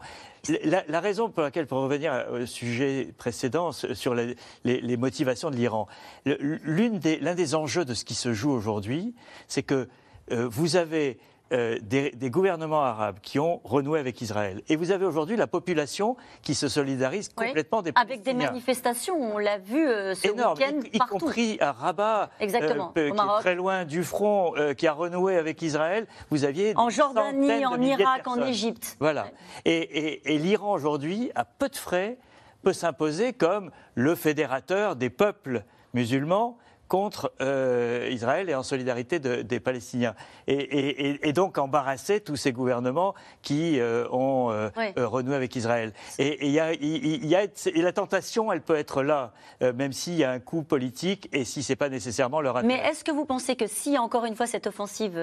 La, 0.64 1.00
raison 1.00 1.30
pour 1.30 1.44
laquelle, 1.44 1.68
pour 1.68 1.80
revenir 1.80 2.26
au 2.32 2.46
sujet 2.46 3.14
précédent 3.18 3.72
sur 3.72 4.16
les, 4.16 4.36
les 4.64 4.98
motivations 4.98 5.50
de 5.50 5.56
l'Iran, 5.56 5.88
l'un 6.26 6.90
des, 6.90 7.18
des, 7.18 7.56
enjeux 7.56 7.86
de 7.86 7.94
ce 7.94 8.06
qui 8.06 8.16
se 8.16 8.34
joue 8.34 8.52
aujourd'hui, 8.52 9.14
c'est 9.48 9.64
que 9.64 9.90
vous 10.32 10.76
avez 10.76 11.18
euh, 11.52 11.80
des, 11.82 12.12
gouvernements 12.30 12.84
arabes 12.84 13.18
qui 13.24 13.40
ont 13.40 13.60
renoué 13.64 14.00
avec 14.00 14.22
Israël. 14.22 14.62
Et 14.70 14.76
vous 14.76 14.92
avez 14.92 15.06
aujourd'hui 15.06 15.36
la 15.36 15.48
population 15.48 16.16
qui 16.44 16.54
se 16.54 16.68
solidarise 16.68 17.30
complètement 17.30 17.82
des 17.82 17.92
Avec 17.96 18.22
des 18.22 18.36
manifestations, 18.36 19.16
on 19.16 19.40
l'a 19.40 19.58
vu 19.58 19.88
euh, 19.88 20.14
ce 20.14 20.28
week-end 20.28 20.80
y, 20.94 20.98
y 20.98 21.00
compris 21.00 21.58
à 21.60 21.72
Rabat, 21.72 22.30
Exactement, 22.40 22.94
euh, 22.98 23.10
qui 23.10 23.18
est 23.18 23.40
très 23.40 23.56
loin 23.56 23.86
du 23.86 24.04
front, 24.04 24.54
qui 24.78 24.86
a 24.86 24.94
renoué 24.94 25.38
avec 25.38 25.62
Israël. 25.64 26.06
Vous 26.30 26.46
aviez 26.46 26.74
en 26.76 26.90
Jordanie, 26.90 27.66
en 27.66 27.82
Irak, 27.82 28.28
en 28.28 28.44
Égypte. 28.44 28.96
Voilà. 29.00 29.28
Et, 29.66 30.34
et 30.36 30.38
l'Iran 30.38 30.74
aujourd'hui, 30.74 31.32
à 31.34 31.46
peu 31.46 31.68
de 31.68 31.76
frais, 31.76 32.20
peut 32.62 32.74
s'imposer 32.74 33.34
comme 33.34 33.72
le 33.96 34.14
fédérateur 34.14 34.96
des 34.96 35.10
peuples 35.10 35.64
musulmans 35.94 36.58
contre 36.90 37.32
euh, 37.40 38.10
Israël 38.12 38.50
et 38.50 38.56
en 38.56 38.64
solidarité 38.64 39.20
de, 39.20 39.44
des 39.44 39.62
Palestiniens. 39.62 40.16
Et, 40.48 41.32
donc 41.32 41.60
embarrasser 41.60 42.20
tous 42.20 42.36
ces 42.36 42.52
gouvernements 42.52 43.14
qui 43.44 43.80
euh, 43.80 44.08
ont 44.12 44.52
euh, 44.52 44.70
renoué 44.98 45.36
avec 45.36 45.56
Israël. 45.56 45.94
Et, 46.18 46.50
y 46.50 46.60
a, 46.60 46.74
y 46.74 47.36
a, 47.36 47.46
la 47.76 47.94
tentation, 47.94 48.52
elle 48.52 48.62
peut 48.62 48.76
être 48.76 49.04
là, 49.04 49.32
même 49.62 49.94
s'il 49.94 50.16
y 50.16 50.24
a 50.24 50.32
un 50.32 50.40
coût 50.40 50.64
politique 50.64 51.30
et 51.32 51.46
si 51.46 51.62
ce 51.62 51.72
n'est 51.72 51.76
pas 51.76 51.90
nécessairement 51.90 52.42
leur 52.42 52.58
intérêt. 52.58 52.82
Mais 52.82 52.90
est-ce 52.90 53.04
que 53.04 53.12
vous 53.12 53.26
pensez 53.26 53.56
que 53.56 53.68
si, 53.68 53.98
encore 53.98 54.26
une 54.26 54.36
fois, 54.36 54.48
cette 54.48 54.66
offensive 54.66 55.18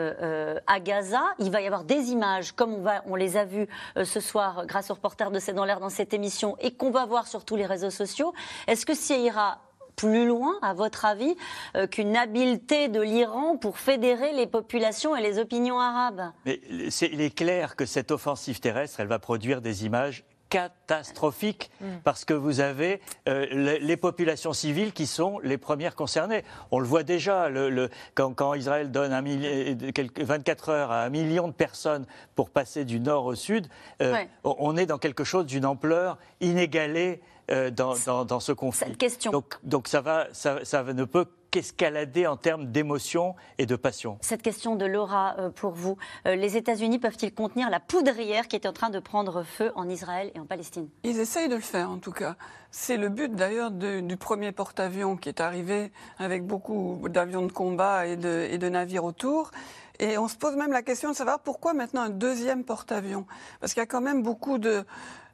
à 0.67 0.81
Gaza, 0.81 1.23
il 1.41 1.51
va 1.51 1.61
y 1.61 1.67
avoir 1.67 1.83
des 1.83 2.11
images, 2.13 2.53
comme 2.53 2.73
on, 2.73 2.83
va, 2.83 3.03
on 3.07 3.17
les 3.17 3.37
a 3.37 3.45
vues 3.45 3.67
ce 3.97 4.21
soir 4.21 4.65
grâce 4.67 4.91
au 4.91 4.95
reporter 4.95 5.33
de 5.33 5.41
C'est 5.41 5.53
dans 5.53 5.65
l'air 5.65 5.81
dans 5.81 5.91
cette 5.91 6.15
émission, 6.15 6.57
et 6.61 6.71
qu'on 6.71 6.93
va 6.93 7.05
voir 7.05 7.27
sur 7.27 7.45
tous 7.45 7.57
les 7.57 7.67
réseaux 7.67 7.91
sociaux, 7.91 8.33
est-ce 8.69 8.87
que 8.87 8.95
ça 8.95 9.17
ira 9.17 9.59
plus 9.97 10.27
loin, 10.27 10.55
à 10.63 10.75
votre 10.75 11.05
avis, 11.05 11.35
euh, 11.75 11.87
qu'une 11.87 12.17
habileté 12.17 12.89
de 12.89 13.01
l'Iran 13.01 13.57
pour 13.57 13.79
fédérer 13.79 14.33
les 14.33 14.47
populations 14.47 15.17
et 15.17 15.23
les 15.23 15.39
opinions 15.39 15.81
arabes? 15.81 16.33
Mais 16.45 16.61
il 16.71 17.21
est 17.21 17.35
clair 17.35 17.77
que 17.77 17.87
cette 17.87 18.11
offensive 18.11 18.61
terrestre, 18.61 19.01
elle 19.01 19.09
va 19.09 19.19
produire 19.19 19.61
des 19.61 19.87
images 19.87 20.25
catastrophiques 20.49 21.71
mm. 21.81 21.87
parce 22.05 22.25
que 22.25 22.35
vous 22.35 22.61
avez 22.61 23.01
euh, 23.29 23.79
les, 23.81 23.97
populations 23.97 24.53
civiles 24.53 24.93
qui 24.93 25.07
sont 25.07 25.39
les 25.41 25.59
premières 25.59 25.95
concernées. 25.95 26.45
On 26.71 26.79
le 26.79 26.87
voit 26.87 27.03
déjà 27.03 27.49
le, 27.49 27.91
quand, 28.15 28.55
Israël 28.55 28.91
donne 28.91 29.13
un 29.13 29.23
24 29.23 30.69
heures 30.69 30.91
à 30.93 31.03
un 31.03 31.09
million 31.09 31.49
de 31.49 31.53
personnes 31.53 32.07
pour 32.35 32.51
passer 32.51 32.85
du 32.85 33.01
nord 33.01 33.27
au 33.27 33.35
sud, 33.35 33.67
euh, 34.03 34.15
on 34.45 34.77
est 34.77 34.87
dans 34.87 34.99
quelque 34.99 35.25
chose 35.25 35.47
d'une 35.47 35.67
ampleur 35.67 36.19
inégalée 36.41 37.21
euh, 37.51 37.71
dans, 37.71 37.95
ce 37.95 38.53
conflit. 38.53 38.89
Cette 38.89 38.99
question. 38.99 39.31
Donc, 39.31 39.55
donc 39.63 39.89
ça, 39.89 40.01
va, 40.01 40.27
ça, 40.33 40.65
ça 40.65 40.83
ne 40.83 41.05
peut 41.05 41.27
qu'escalader 41.51 42.27
en 42.27 42.37
termes 42.37 42.67
d'émotion 42.67 43.35
et 43.59 43.67
de 43.67 43.77
passion. 43.77 44.19
Cette 44.21 44.43
question 44.43 44.77
de 44.77 44.85
Laura 44.85 45.37
euh, 45.39 45.51
pour 45.51 45.73
vous. 45.73 45.97
Euh, 46.27 46.35
les 46.35 46.57
États-Unis 46.57 46.99
peuvent-ils 46.99 47.33
contenir 47.33 47.71
la 47.71 47.81
poudrière 47.81 48.49
qui 48.49 48.57
est 48.57 48.67
en 48.67 48.73
train 48.73 48.91
de 48.91 48.99
prendre 48.99 49.43
feu 49.43 49.73
en 49.75 49.89
Israël 49.89 50.31
et 50.35 50.41
en 50.41 50.45
Palestine? 50.45 50.89
Ils 51.05 51.19
essayent 51.19 51.49
de 51.49 51.55
le 51.55 51.61
faire 51.61 51.91
en 51.91 51.99
tout 51.99 52.13
cas. 52.13 52.37
C'est 52.71 52.97
le 52.97 53.09
but 53.09 53.35
d'ailleurs 53.35 53.71
du 53.71 54.17
premier 54.17 54.53
porte-avions 54.53 55.17
qui 55.17 55.29
est 55.29 55.41
arrivé 55.41 55.93
avec 56.19 56.45
beaucoup 56.45 57.09
d'avions 57.09 57.47
de 57.47 57.53
combat 57.53 58.07
et 58.07 58.17
de, 58.17 58.49
et 58.51 58.59
de 58.59 58.69
navires 58.69 59.05
autour. 59.05 59.51
Et 59.99 60.19
on 60.19 60.29
se 60.29 60.37
pose 60.37 60.57
même 60.57 60.73
la 60.73 60.83
question 60.83 61.11
de 61.11 61.17
savoir 61.17 61.41
pourquoi 61.41 61.73
maintenant 61.73 62.03
un 62.03 62.11
deuxième 62.11 62.65
porte-avions? 62.65 63.27
Parce 63.61 63.73
qu'il 63.73 63.81
y 63.81 63.85
a 63.85 63.87
quand 63.87 64.03
même 64.03 64.23
beaucoup 64.23 64.59
de 64.59 64.85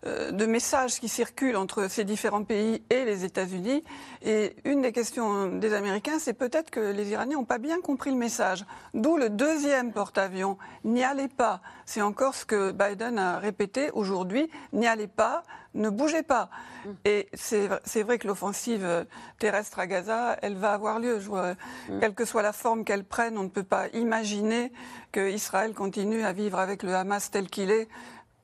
de 0.05 0.47
messages 0.47 0.99
qui 0.99 1.09
circulent 1.09 1.57
entre 1.57 1.88
ces 1.88 2.05
différents 2.05 2.45
pays 2.45 2.83
et 2.91 3.05
les 3.05 3.25
États-Unis. 3.25 3.85
Et 4.23 4.57
une 4.65 4.83
des 4.83 4.93
questions 4.93 5.47
des 5.47 5.75
Américains, 5.75 6.19
c'est 6.19 6.33
peut-être 6.33 6.71
que 6.71 6.81
les 6.81 7.11
Iraniens 7.11 7.37
n'ont 7.37 7.45
pas 7.45 7.59
bien 7.59 7.81
compris 7.81 8.11
le 8.11 8.17
message. 8.17 8.65
D'où 8.95 9.17
le 9.17 9.31
deuxième 9.31 9.93
porte-avions. 9.93 10.59
N'y 10.85 11.05
allez 11.05 11.29
pas. 11.29 11.61
C'est 11.87 12.03
encore 12.03 12.35
ce 12.35 12.45
que 12.45 12.73
Biden 12.73 13.19
a 13.19 13.38
répété 13.38 13.91
aujourd'hui. 13.93 14.51
N'y 14.73 14.87
allez 14.87 15.07
pas, 15.07 15.43
ne 15.75 15.88
bougez 15.88 16.23
pas. 16.23 16.51
Mm. 16.85 16.91
Et 17.05 17.29
c'est 17.35 18.03
vrai 18.03 18.19
que 18.19 18.27
l'offensive 18.27 19.07
terrestre 19.38 19.79
à 19.79 19.87
Gaza, 19.87 20.37
elle 20.43 20.57
va 20.57 20.73
avoir 20.73 20.99
lieu. 20.99 21.19
Mm. 21.19 22.01
Quelle 22.01 22.15
que 22.15 22.25
soit 22.25 22.43
la 22.43 22.53
forme 22.53 22.85
qu'elle 22.85 23.05
prenne, 23.05 23.38
on 23.38 23.45
ne 23.45 23.49
peut 23.49 23.62
pas 23.62 23.88
imaginer 23.88 24.73
qu'Israël 25.12 25.75
continue 25.75 26.25
à 26.25 26.33
vivre 26.33 26.59
avec 26.59 26.83
le 26.83 26.95
Hamas 26.95 27.31
tel 27.31 27.49
qu'il 27.49 27.71
est 27.71 27.88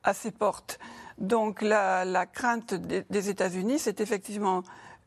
à 0.04 0.14
ses 0.14 0.30
portes. 0.30 0.78
Donc 1.18 1.62
la, 1.62 2.26
crainte 2.26 2.74
des, 2.74 3.28
États-Unis, 3.28 3.80
c'est 3.80 4.00
effectivement 4.00 4.62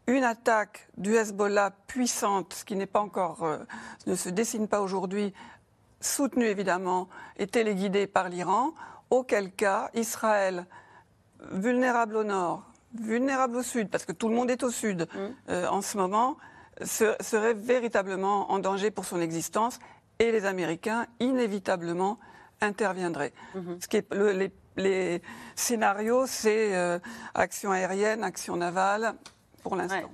une 0.07 0.23
attaque 0.23 0.89
du 0.97 1.15
Hezbollah 1.15 1.71
puissante, 1.87 2.53
ce 2.53 2.65
qui 2.65 2.75
n'est 2.75 2.85
pas 2.85 2.99
encore, 2.99 3.43
euh, 3.43 3.59
ne 4.07 4.15
se 4.15 4.29
dessine 4.29 4.67
pas 4.67 4.81
aujourd'hui, 4.81 5.33
soutenue 6.01 6.45
évidemment 6.45 7.07
et 7.37 7.47
téléguidée 7.47 8.07
par 8.07 8.27
l'Iran, 8.27 8.73
auquel 9.09 9.51
cas 9.51 9.89
Israël, 9.93 10.65
vulnérable 11.51 12.17
au 12.17 12.23
nord, 12.23 12.69
vulnérable 12.99 13.57
au 13.57 13.63
sud, 13.63 13.89
parce 13.89 14.05
que 14.05 14.11
tout 14.11 14.27
le 14.27 14.35
monde 14.35 14.51
est 14.51 14.63
au 14.63 14.71
sud 14.71 15.07
mmh. 15.13 15.17
euh, 15.49 15.67
en 15.67 15.81
ce 15.81 15.97
moment, 15.97 16.37
serait 16.83 17.53
véritablement 17.53 18.51
en 18.51 18.59
danger 18.59 18.91
pour 18.91 19.05
son 19.05 19.21
existence 19.21 19.79
et 20.19 20.31
les 20.31 20.45
Américains, 20.45 21.05
inévitablement, 21.19 22.17
interviendraient. 22.59 23.33
Mmh. 23.55 23.73
Ce 23.79 23.87
qui 23.87 23.97
est 23.97 24.13
les 24.13 24.51
les 24.77 25.21
scénarios, 25.55 26.25
c'est 26.27 26.75
euh, 26.75 26.99
action 27.33 27.71
aérienne, 27.71 28.23
action 28.23 28.55
navale, 28.55 29.15
pour 29.63 29.75
l'instant. 29.75 30.11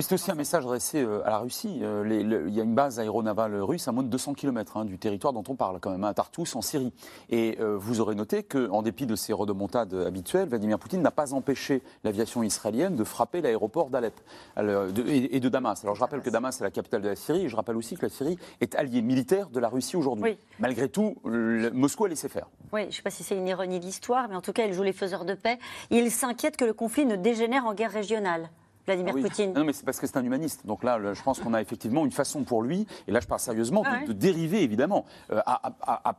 Oui, 0.00 0.04
c'est 0.08 0.14
aussi 0.14 0.30
un 0.30 0.34
message 0.34 0.64
adressé 0.64 1.02
euh, 1.02 1.20
à 1.26 1.28
la 1.28 1.38
Russie. 1.40 1.80
Euh, 1.82 2.46
il 2.48 2.54
y 2.54 2.58
a 2.58 2.64
une 2.64 2.74
base 2.74 2.98
aéronavale 2.98 3.60
russe 3.60 3.86
à 3.86 3.92
moins 3.92 4.02
de 4.02 4.08
200 4.08 4.32
km 4.32 4.78
hein, 4.78 4.86
du 4.86 4.96
territoire 4.96 5.34
dont 5.34 5.44
on 5.46 5.56
parle, 5.56 5.78
quand 5.78 5.90
même, 5.90 6.04
à 6.04 6.14
Tartous, 6.14 6.46
en 6.54 6.62
Syrie. 6.62 6.90
Et 7.28 7.58
vous 7.60 8.00
aurez 8.00 8.14
noté 8.14 8.42
qu'en 8.42 8.80
dépit 8.80 9.04
de 9.04 9.14
ces 9.14 9.34
redemontades 9.34 9.92
habituelles, 9.92 10.48
Vladimir 10.48 10.78
Poutine 10.78 11.02
n'a 11.02 11.10
pas 11.10 11.34
empêché 11.34 11.82
l'aviation 12.02 12.42
israélienne 12.42 12.96
de 12.96 13.04
frapper 13.04 13.42
l'aéroport 13.42 13.90
d'Alep 13.90 14.18
et 14.56 15.38
de 15.38 15.48
Damas. 15.50 15.84
Alors 15.84 15.96
je 15.96 16.00
rappelle 16.00 16.22
que 16.22 16.30
Damas 16.30 16.58
est 16.58 16.64
la 16.64 16.70
capitale 16.70 17.02
de 17.02 17.08
la 17.08 17.16
Syrie, 17.16 17.44
et 17.44 17.48
je 17.50 17.56
rappelle 17.56 17.76
aussi 17.76 17.96
que 17.96 18.06
la 18.06 18.08
Syrie 18.08 18.38
est 18.62 18.74
alliée 18.76 19.02
militaire 19.02 19.50
de 19.50 19.60
la 19.60 19.68
Russie 19.68 19.98
aujourd'hui. 19.98 20.38
Malgré 20.60 20.88
tout, 20.88 21.16
Moscou 21.24 22.06
a 22.06 22.08
laissé 22.08 22.30
faire. 22.30 22.46
Oui, 22.72 22.82
je 22.84 22.86
ne 22.86 22.92
sais 22.92 23.02
pas 23.02 23.10
si 23.10 23.22
c'est 23.22 23.36
une 23.36 23.48
ironie 23.48 23.80
de 23.80 23.84
l'histoire, 23.84 24.30
mais 24.30 24.36
en 24.36 24.40
tout 24.40 24.54
cas, 24.54 24.64
il 24.64 24.72
joue 24.72 24.82
les 24.82 24.94
faiseurs 24.94 25.26
de 25.26 25.34
paix. 25.34 25.58
Il 25.90 26.10
s'inquiète 26.10 26.56
que 26.56 26.64
le 26.64 26.72
conflit 26.72 27.04
ne 27.04 27.16
dégénère 27.16 27.66
en 27.66 27.74
guerre 27.74 27.92
régionale. 27.92 28.48
Vladimir 28.86 29.14
ah 29.16 29.20
Poutine. 29.20 29.52
Non, 29.52 29.64
mais 29.64 29.72
c'est 29.72 29.84
parce 29.84 30.00
que 30.00 30.06
c'est 30.06 30.16
un 30.16 30.24
humaniste. 30.24 30.66
Donc 30.66 30.84
là, 30.84 30.98
je 31.12 31.22
pense 31.22 31.40
qu'on 31.40 31.54
a 31.54 31.60
effectivement 31.60 32.04
une 32.04 32.12
façon 32.12 32.44
pour 32.44 32.62
lui, 32.62 32.86
et 33.06 33.12
là 33.12 33.20
je 33.20 33.26
parle 33.26 33.40
sérieusement, 33.40 33.82
ah 33.84 34.06
de, 34.06 34.12
dériver 34.12 34.62
évidemment 34.62 35.04
euh, 35.30 35.40
à, 35.46 36.14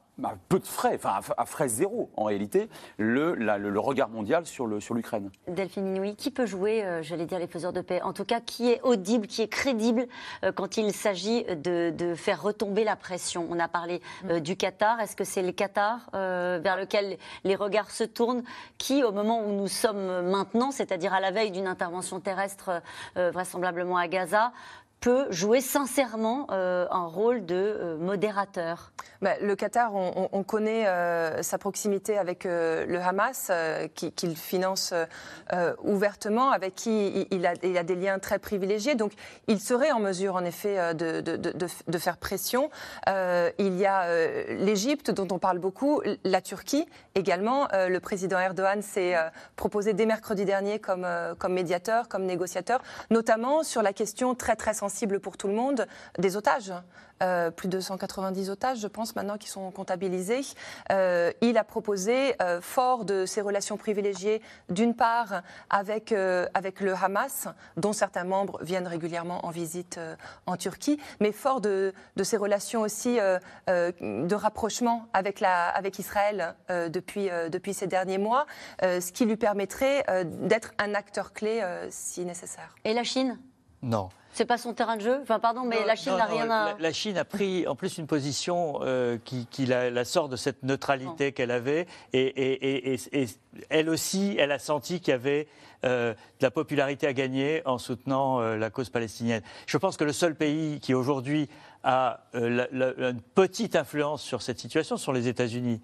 peu 0.49 0.59
de 0.59 0.65
frais, 0.65 0.95
enfin 0.95 1.19
à, 1.37 1.45
frais 1.45 1.67
zéro 1.67 2.09
en 2.15 2.25
réalité, 2.25 2.69
le, 2.97 3.33
le, 3.33 3.79
regard 3.79 4.09
mondial 4.09 4.45
sur 4.45 4.67
l'Ukraine. 4.67 5.29
Sur 5.45 5.53
Delphine 5.53 5.87
Inouï, 5.87 6.15
qui 6.15 6.31
peut 6.31 6.45
jouer, 6.45 6.83
euh, 6.83 7.01
j'allais 7.01 7.25
dire, 7.25 7.39
les 7.39 7.47
faiseurs 7.47 7.73
de 7.73 7.81
paix? 7.81 8.01
En 8.01 8.13
tout 8.13 8.25
cas, 8.25 8.39
qui 8.39 8.69
est 8.69 8.81
audible, 8.83 9.27
qui 9.27 9.41
est 9.41 9.47
crédible 9.47 10.07
euh, 10.43 10.51
quand 10.51 10.77
il 10.77 10.93
s'agit 10.93 11.43
de, 11.43 12.13
faire 12.15 12.41
retomber 12.41 12.83
la 12.83 12.95
pression? 12.95 13.47
On 13.49 13.59
a 13.59 13.67
parlé 13.67 14.01
mm. 14.23 14.39
du 14.39 14.55
Qatar. 14.55 14.99
Est-ce 14.99 15.15
que 15.15 15.23
c'est 15.23 15.41
le 15.41 15.51
Qatar 15.51 16.09
vers 16.13 16.77
lequel 16.77 17.17
les 17.43 17.55
regards 17.55 17.91
se 17.91 18.03
tournent 18.03 18.43
Qui, 18.77 19.03
au 19.03 19.11
moment 19.11 19.43
où 19.43 19.53
nous 19.53 19.67
sommes 19.67 20.29
maintenant, 20.29 20.71
c'est-à-dire 20.71 21.13
à 21.13 21.19
la 21.19 21.31
veille 21.31 21.51
d'une 21.51 21.67
intervention 21.67 22.19
terrestre, 22.19 22.50
euh, 23.17 23.31
vraisemblablement 23.31 23.97
à 23.97 24.07
Gaza, 24.07 24.51
peut 25.01 25.25
jouer 25.31 25.61
sincèrement 25.61 26.45
euh, 26.51 26.85
un 26.91 27.07
rôle 27.07 27.43
de 27.43 27.55
euh, 27.55 27.97
modérateur 27.97 28.91
bah, 29.19 29.31
Le 29.41 29.55
Qatar, 29.55 29.93
on, 29.95 30.43
connaît 30.43 30.85
sa 31.43 31.57
proximité 31.57 32.17
avec 32.17 32.43
le 32.43 32.97
Hamas, 32.99 33.51
qu'il 33.93 34.35
finance 34.35 34.93
ouvertement, 35.83 36.49
avec 36.49 36.73
qui 36.73 37.27
il 37.29 37.45
a, 37.45 37.55
des 37.55 37.95
liens 37.95 38.17
très 38.17 38.39
privilégiés. 38.39 38.95
Donc, 38.95 39.13
il 39.47 39.59
serait 39.59 39.91
en 39.91 39.99
mesure, 39.99 40.35
en 40.35 40.43
effet, 40.43 40.95
de 40.95 41.97
faire 41.99 42.17
pression. 42.17 42.71
il 43.07 43.77
y 43.77 43.85
a 43.85 44.07
l'Égypte, 44.47 45.11
dont 45.11 45.27
on 45.29 45.37
parle 45.37 45.59
beaucoup, 45.59 46.01
la 46.23 46.41
Turquie 46.41 46.87
également. 47.13 47.67
le 47.71 47.99
président 47.99 48.39
Erdogan 48.39 48.81
s'est 48.81 49.15
proposé 49.55 49.93
dès 49.93 50.07
mercredi 50.07 50.45
dernier 50.45 50.79
comme, 50.79 51.07
comme 51.37 51.53
médiateur, 51.53 52.07
comme 52.07 52.25
négociateur, 52.25 52.81
notamment 53.11 53.61
sur 53.61 53.83
la 53.83 53.93
question 53.93 54.33
très 54.33 54.55
très 54.55 54.73
sensible 54.73 54.90
pour 55.21 55.37
tout 55.37 55.47
le 55.47 55.53
monde 55.53 55.87
des 56.17 56.37
otages. 56.37 56.73
Euh, 57.21 57.51
plus 57.51 57.67
de 57.67 57.79
190 57.79 58.49
otages, 58.49 58.79
je 58.79 58.87
pense, 58.87 59.15
maintenant 59.15 59.37
qui 59.37 59.47
sont 59.47 59.69
comptabilisés. 59.71 60.41
Euh, 60.91 61.31
il 61.41 61.57
a 61.57 61.63
proposé, 61.63 62.35
euh, 62.41 62.61
fort 62.61 63.05
de 63.05 63.25
ses 63.25 63.41
relations 63.41 63.77
privilégiées, 63.77 64.41
d'une 64.69 64.95
part 64.95 65.43
avec, 65.69 66.13
avec 66.53 66.79
le 66.79 66.93
Hamas, 66.93 67.47
dont 67.77 67.93
certains 67.93 68.23
membres 68.23 68.59
viennent 68.63 68.87
régulièrement 68.87 69.45
en 69.45 69.49
visite 69.49 69.99
en 70.45 70.57
Turquie, 70.57 70.99
mais 71.19 71.31
fort 71.31 71.61
de, 71.61 71.93
de 72.15 72.23
ses 72.23 72.37
relations 72.37 72.81
aussi 72.81 73.17
de 73.67 74.35
rapprochement 74.35 75.07
avec, 75.13 75.39
la, 75.39 75.69
avec 75.69 75.99
Israël 75.99 76.55
depuis, 76.69 77.29
depuis 77.49 77.73
ces 77.73 77.87
derniers 77.87 78.17
mois, 78.17 78.45
ce 78.81 79.11
qui 79.11 79.25
lui 79.25 79.37
permettrait 79.37 80.03
d'être 80.25 80.71
un 80.79 80.93
acteur 80.95 81.33
clé 81.33 81.63
si 81.89 82.25
nécessaire. 82.25 82.75
Et 82.83 82.93
la 82.93 83.03
Chine? 83.03 83.39
Non. 83.81 84.09
C'est 84.33 84.45
pas 84.45 84.57
son 84.57 84.73
terrain 84.73 84.97
de 84.97 85.01
jeu 85.01 85.19
Enfin, 85.21 85.39
pardon, 85.39 85.63
mais 85.63 85.85
la 85.85 85.95
Chine 85.95 86.15
n'a 86.15 86.25
rien 86.25 86.49
à. 86.49 86.77
La, 86.79 86.93
Chine 86.93 87.17
a 87.17 87.25
pris 87.25 87.67
en 87.67 87.75
plus 87.75 87.97
une 87.97 88.07
position 88.07 88.79
euh, 88.81 89.17
qui, 89.23 89.65
la, 89.65 90.05
sort 90.05 90.29
de 90.29 90.35
cette 90.35 90.63
neutralité 90.63 91.31
qu'elle 91.31 91.51
avait. 91.51 91.87
Et, 92.13 92.97
elle 93.69 93.89
aussi, 93.89 94.35
elle 94.39 94.51
a 94.51 94.59
senti 94.59 95.01
qu'il 95.01 95.11
y 95.11 95.15
avait 95.15 95.47
euh, 95.83 96.13
de 96.13 96.43
la 96.43 96.51
popularité 96.51 97.07
à 97.07 97.13
gagner 97.13 97.61
en 97.65 97.77
soutenant 97.77 98.39
euh, 98.39 98.55
la 98.55 98.69
cause 98.69 98.89
palestinienne. 98.89 99.41
Je 99.67 99.77
pense 99.77 99.97
que 99.97 100.03
le 100.03 100.13
seul 100.13 100.35
pays 100.35 100.79
qui 100.79 100.93
aujourd'hui 100.93 101.49
a 101.83 102.21
une 102.33 103.21
petite 103.35 103.75
influence 103.75 104.21
sur 104.21 104.41
cette 104.41 104.59
situation 104.59 104.97
sont 104.97 105.11
les 105.11 105.27
États-Unis. 105.27 105.81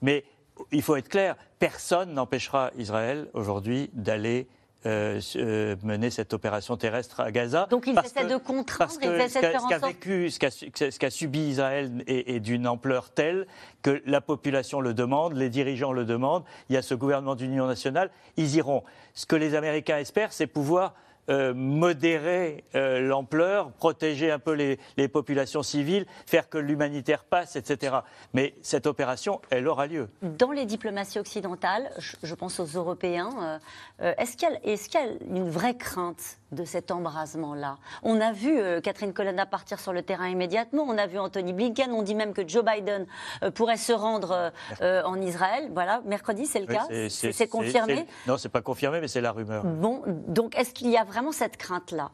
Mais 0.00 0.24
il 0.70 0.82
faut 0.82 0.96
être 0.96 1.08
clair, 1.08 1.36
personne 1.58 2.12
n'empêchera 2.12 2.70
Israël 2.76 3.28
aujourd'hui 3.32 3.90
d'aller 3.94 4.48
euh, 4.86 5.20
euh, 5.36 5.76
mener 5.82 6.10
cette 6.10 6.32
opération 6.32 6.76
terrestre 6.76 7.20
à 7.20 7.30
Gaza. 7.30 7.66
Donc 7.70 7.86
il 7.86 7.98
essaie 7.98 8.26
de 8.26 8.36
contraindre, 8.36 8.92
il 9.02 9.10
essaie 9.12 9.40
de 9.40 9.46
faire 9.46 9.64
en 9.64 9.68
sorte... 9.68 9.84
Vécu, 9.84 10.30
ce 10.30 10.98
qu'a 10.98 11.10
subi 11.10 11.50
Israël 11.50 12.02
est, 12.06 12.40
d'une 12.40 12.66
ampleur 12.66 13.10
telle 13.10 13.46
que 13.82 14.02
la 14.06 14.20
population 14.20 14.80
le 14.80 14.94
demande, 14.94 15.34
les 15.34 15.50
dirigeants 15.50 15.92
le 15.92 16.04
demandent, 16.04 16.44
il 16.68 16.74
y 16.74 16.76
a 16.76 16.82
ce 16.82 16.94
gouvernement 16.94 17.34
d'union 17.34 17.66
nationale, 17.66 18.10
ils 18.36 18.56
iront. 18.56 18.82
Ce 19.14 19.26
que 19.26 19.36
les 19.36 19.54
Américains 19.54 19.98
espèrent, 19.98 20.32
c'est 20.32 20.46
pouvoir 20.46 20.94
euh, 21.28 21.54
modérer 21.54 22.64
euh, 22.74 23.00
l'ampleur, 23.00 23.70
protéger 23.72 24.32
un 24.32 24.40
peu 24.40 24.52
les, 24.54 25.08
populations 25.08 25.62
civiles, 25.62 26.04
faire 26.26 26.48
que 26.48 26.58
l'humanitaire 26.58 27.22
passe, 27.22 27.54
etc. 27.54 27.98
Mais 28.32 28.54
cette 28.60 28.86
opération, 28.86 29.40
elle 29.50 29.68
aura 29.68 29.86
lieu. 29.86 30.08
Dans 30.22 30.50
les 30.50 30.66
diplomaties 30.66 31.20
occidentales, 31.20 31.92
je, 31.98 32.34
pense 32.34 32.58
aux 32.58 32.66
Européens, 32.66 33.60
euh, 34.00 34.14
est-ce 34.18 34.36
qu'il 34.36 34.48
y, 34.48 34.96
a 34.96 35.06
une 35.28 35.48
vraie 35.48 35.76
crainte 35.76 36.38
de 36.52 36.64
cet 36.64 36.90
embrasement-là. 36.90 37.78
On 38.02 38.20
a 38.20 38.32
vu 38.32 38.58
euh, 38.58 38.80
Catherine 38.80 39.12
Colonna 39.12 39.46
partir 39.46 39.80
sur 39.80 39.92
le 39.92 40.02
terrain 40.02 40.28
immédiatement, 40.28 40.84
on 40.86 40.98
a 40.98 41.06
vu 41.06 41.18
Anthony 41.18 41.52
Blinken, 41.52 41.92
on 41.92 42.02
dit 42.02 42.14
même 42.14 42.32
que 42.32 42.46
Joe 42.46 42.64
Biden 42.64 43.06
euh, 43.42 43.50
pourrait 43.50 43.76
se 43.76 43.92
rendre 43.92 44.52
euh, 44.80 45.02
en 45.04 45.20
Israël. 45.20 45.70
Voilà, 45.72 46.02
mercredi, 46.04 46.46
c'est 46.46 46.60
le 46.60 46.66
cas? 46.66 46.86
C'est 47.08 47.48
confirmé? 47.48 48.06
Non, 48.26 48.36
c'est 48.36 48.48
pas 48.48 48.62
confirmé, 48.62 49.00
mais 49.00 49.08
c'est 49.08 49.20
la 49.20 49.32
rumeur. 49.32 49.64
Bon, 49.64 50.02
donc 50.06 50.56
est-ce 50.56 50.72
qu'il 50.72 50.90
y 50.90 50.96
a 50.96 51.04
vraiment 51.04 51.32
cette 51.32 51.56
crainte-là? 51.56 52.10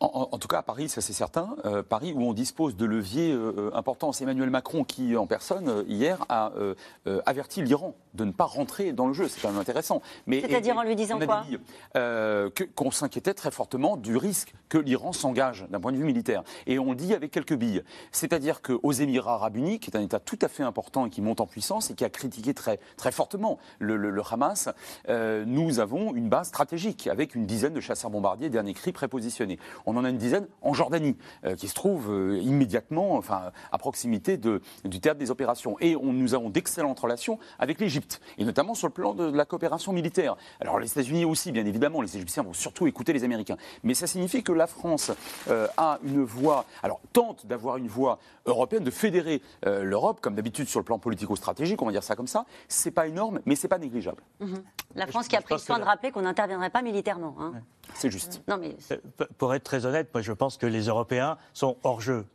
En, 0.00 0.38
tout 0.38 0.48
cas, 0.48 0.58
à 0.58 0.62
Paris, 0.62 0.88
ça 0.88 1.00
c'est 1.00 1.12
certain. 1.12 1.56
Euh, 1.64 1.82
Paris, 1.82 2.12
où 2.14 2.22
on 2.22 2.32
dispose 2.32 2.76
de 2.76 2.84
leviers 2.84 3.32
euh, 3.32 3.54
euh, 3.56 3.70
importants. 3.74 4.12
C'est 4.12 4.24
Emmanuel 4.24 4.50
Macron 4.50 4.84
qui, 4.84 5.16
en 5.16 5.26
personne, 5.26 5.84
hier, 5.88 6.24
a 6.28 6.52
averti 7.26 7.62
l'Iran 7.62 7.94
de 8.14 8.24
ne 8.24 8.32
pas 8.32 8.44
rentrer 8.44 8.92
dans 8.92 9.06
le 9.06 9.12
jeu. 9.12 9.28
C'est 9.28 9.40
quand 9.40 9.50
même 9.50 9.60
intéressant. 9.60 10.02
C'est-à-dire 10.28 10.76
en 10.76 10.82
lui 10.82 10.96
disant 10.96 11.18
quoi 11.18 11.44
Qu'on 12.74 12.90
s'inquiétait 12.90 13.34
très 13.34 13.50
fortement 13.50 13.96
du 13.96 14.16
risque 14.16 14.54
que 14.68 14.78
l'Iran 14.78 15.12
s'engage 15.12 15.66
d'un 15.70 15.80
point 15.80 15.92
de 15.92 15.96
vue 15.96 16.04
militaire. 16.04 16.42
Et 16.66 16.78
on 16.78 16.90
le 16.90 16.96
dit 16.96 17.14
avec 17.14 17.30
quelques 17.30 17.54
billes. 17.54 17.82
C'est-à-dire 18.12 18.62
qu'aux 18.62 18.92
Émirats 18.92 19.34
arabes 19.34 19.56
unis, 19.56 19.78
qui 19.78 19.90
est 19.90 19.96
un 19.96 20.02
État 20.02 20.20
tout 20.20 20.38
à 20.42 20.48
fait 20.48 20.62
important 20.62 21.06
et 21.06 21.10
qui 21.10 21.22
monte 21.22 21.40
en 21.40 21.46
puissance 21.46 21.90
et 21.90 21.94
qui 21.94 22.04
a 22.04 22.10
critiqué 22.10 22.54
très, 22.54 22.78
très 22.96 23.12
fortement 23.12 23.58
le, 23.78 23.96
le 23.96 24.22
Hamas, 24.30 24.68
nous 25.08 25.78
avons 25.78 26.14
une 26.14 26.28
base 26.28 26.48
stratégique 26.48 27.06
avec 27.06 27.34
une 27.34 27.46
dizaine 27.46 27.74
de 27.74 27.80
chasseurs 27.80 28.10
bombardiers 28.10 28.50
dernier 28.50 28.74
cri 28.74 28.92
prépositionnés 28.92 29.58
On 29.86 29.96
en 29.96 30.04
a 30.04 30.10
une 30.10 30.18
dizaine 30.18 30.46
en 30.62 30.72
Jordanie, 30.72 31.16
qui 31.56 31.68
se 31.68 31.74
trouve 31.74 32.38
immédiatement, 32.40 33.14
enfin, 33.16 33.52
à 33.70 33.78
proximité 33.78 34.36
de, 34.36 34.60
du 34.84 35.00
théâtre 35.00 35.18
des 35.18 35.30
opérations. 35.30 35.76
Et 35.80 35.96
on, 35.96 36.12
nous 36.12 36.34
avons 36.34 36.50
d'excellentes 36.50 36.98
relations 36.98 37.38
avec 37.58 37.80
l'Égypte, 37.80 38.20
et 38.38 38.44
notamment 38.44 38.74
sur 38.74 38.86
le 38.86 38.92
plan 38.92 39.14
de, 39.14 39.24
la 39.24 39.44
coopération 39.44 39.92
militaire. 39.92 40.36
Alors 40.60 40.78
les 40.78 40.90
États-Unis 40.90 41.24
aussi, 41.24 41.52
bien 41.52 41.66
évidemment, 41.66 42.00
les 42.02 42.16
Égyptiens 42.16 42.42
vont 42.42 42.52
surtout 42.52 42.86
écouter 42.86 43.12
les 43.12 43.24
Américains. 43.24 43.56
Mais 43.82 43.94
ça 43.94 44.06
signifie 44.06 44.42
que 44.42 44.52
la 44.52 44.66
France 44.66 45.12
a 45.76 45.98
une 46.04 46.24
voix, 46.24 46.64
alors 46.82 47.00
tente 47.12 47.46
d'avoir 47.46 47.76
une 47.76 47.88
voix 47.88 48.18
européenne, 48.46 48.84
de 48.84 48.90
fédérer 48.90 49.42
l'Europe, 49.64 50.20
comme 50.20 50.34
d'habitude 50.34 50.68
sur 50.68 50.80
le 50.80 50.84
plan 50.84 50.98
politico-stratégique, 50.98 51.80
on 51.82 51.86
va 51.86 51.92
dire 51.92 52.02
ça 52.02 52.16
comme 52.16 52.26
ça. 52.26 52.46
C'est 52.68 52.90
pas 52.90 53.06
énorme, 53.06 53.40
mais 53.46 53.56
c'est 53.56 53.68
pas 53.68 53.78
négligeable. 53.78 54.22
Mhm. 54.40 54.62
La 54.94 55.06
France 55.06 55.28
qui 55.28 55.36
a 55.36 55.40
pris 55.40 55.58
soin 55.58 55.78
de 55.78 55.84
rappeler 55.84 56.10
qu'on 56.10 56.22
n'interviendrait 56.22 56.70
pas 56.70 56.82
militairement. 56.82 57.34
Hein. 57.40 57.52
C'est 57.94 58.10
juste. 58.10 58.42
Non, 58.48 58.56
mais... 58.56 58.76
Euh, 58.90 59.26
pour 59.38 59.54
être 59.54 59.64
très 59.64 59.86
honnête, 59.86 60.08
moi 60.14 60.22
je 60.22 60.32
pense 60.32 60.56
que 60.56 60.66
les 60.66 60.86
Européens 60.86 61.38
sont 61.52 61.76
hors 61.82 62.00
jeu. 62.00 62.26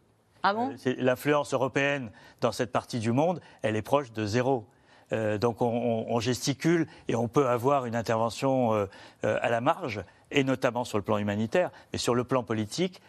Ah 0.44 0.54
bon? 0.54 0.76
Euh, 0.86 0.96
L'influence 0.98 1.54
européenne 1.54 2.12
dans 2.42 2.52
cette 2.52 2.72
partie 2.72 3.00
du 3.00 3.12
monde, 3.12 3.42
elle 3.62 3.76
est 3.76 3.82
proche 3.82 4.12
de 4.14 4.26
zéro. 4.26 4.66
Euh, 5.12 5.38
donc 5.40 5.62
on, 5.62 6.20
gesticule 6.20 6.88
et 7.08 7.16
on 7.16 7.28
peut 7.28 7.48
avoir 7.48 7.86
une 7.86 7.96
intervention 7.96 8.88
à 9.24 9.50
la 9.50 9.62
marge, 9.62 10.04
et 10.32 10.44
notamment 10.44 10.84
sur 10.84 10.98
le 10.98 11.04
plan 11.04 11.18
humanitaire, 11.18 11.72
mais 11.92 12.00
sur 12.00 12.14
le 12.14 12.24
plan 12.24 12.44
politique, 12.44 13.02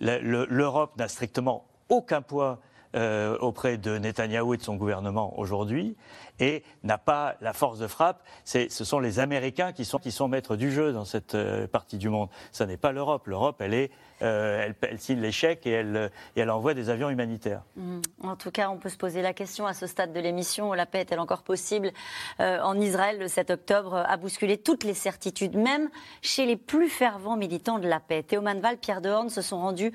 l'Europe 0.00 0.96
n'a 0.96 1.08
strictement 1.08 1.66
aucun 1.88 2.22
poids 2.22 2.60
auprès 3.40 3.76
de 3.76 3.98
Netanyahou 3.98 4.54
et 4.54 4.56
de 4.56 4.62
son 4.62 4.76
gouvernement 4.76 5.38
aujourd'hui 5.38 5.96
et 6.40 6.62
n'a 6.82 6.98
pas 6.98 7.36
la 7.40 7.52
force 7.52 7.78
de 7.78 7.86
frappe. 7.86 8.22
Ce 8.44 8.68
sont 8.68 9.00
les 9.00 9.18
Américains 9.18 9.72
qui 9.72 9.84
sont, 9.84 10.28
maîtres 10.28 10.56
du 10.56 10.70
jeu 10.70 10.92
dans 10.92 11.04
cette 11.04 11.34
euh, 11.34 11.66
partie 11.66 11.98
du 11.98 12.08
monde. 12.08 12.28
Ce 12.52 12.64
n'est 12.64 12.76
pas 12.76 12.92
l'Europe. 12.92 13.26
L'Europe, 13.26 13.60
elle, 13.60 13.88
euh, 14.22 14.72
signe 14.98 15.20
l'échec 15.20 15.66
et 15.66 15.70
elle, 15.70 16.10
et 16.34 16.40
elle 16.40 16.50
envoie 16.50 16.74
des 16.74 16.90
avions 16.90 17.10
humanitaires. 17.10 17.62
Mmh. 17.76 18.00
En 18.22 18.36
tout 18.36 18.50
cas, 18.50 18.70
on 18.70 18.78
peut 18.78 18.88
se 18.88 18.96
poser 18.96 19.22
la 19.22 19.32
question 19.32 19.66
à 19.66 19.74
ce 19.74 19.86
stade 19.86 20.12
de 20.12 20.20
l'émission, 20.20 20.72
la 20.72 20.86
paix 20.86 21.00
est-elle 21.00 21.20
encore 21.20 21.42
possible 21.42 21.92
euh, 22.40 22.60
En 22.60 22.80
Israël, 22.80 23.18
le 23.18 23.28
7 23.28 23.50
octobre 23.50 23.94
a 23.94 24.16
bousculé 24.16 24.58
toutes 24.58 24.84
les 24.84 24.94
certitudes, 24.94 25.56
même 25.56 25.88
chez 26.22 26.46
les 26.46 26.56
plus 26.56 26.88
fervents 26.88 27.36
militants 27.36 27.78
de 27.78 27.88
la 27.88 28.00
paix. 28.00 28.22
Théo 28.22 28.40
Manval, 28.40 28.78
Pierre 28.78 29.00
Dehorn 29.00 29.28
se 29.28 29.42
sont 29.42 29.58
rendus 29.58 29.92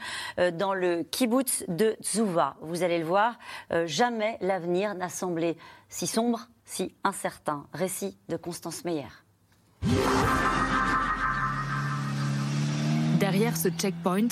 dans 0.54 0.74
le 0.74 1.04
kibbutz 1.04 1.66
de 1.68 1.96
Zouva. 2.04 2.56
Vous 2.62 2.84
allez 2.84 3.00
le 3.00 3.06
voir, 3.06 3.38
jamais 3.86 4.38
l'avenir 4.42 4.96
n'a 4.96 5.10
semblé 5.10 5.58
si 5.92 6.08
sombre, 6.08 6.48
si 6.66 6.96
incertain. 7.04 7.68
Récit 7.74 8.18
de 8.30 8.38
Constance 8.38 8.84
Meyer. 8.86 9.10
Derrière 13.20 13.56
ce 13.56 13.70
checkpoint, 13.70 14.30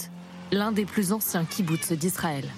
l'un 0.52 0.72
des 0.72 0.86
plus 0.86 1.12
anciens 1.12 1.46
kibbutz 1.46 1.92
d'Israël. 1.92 2.50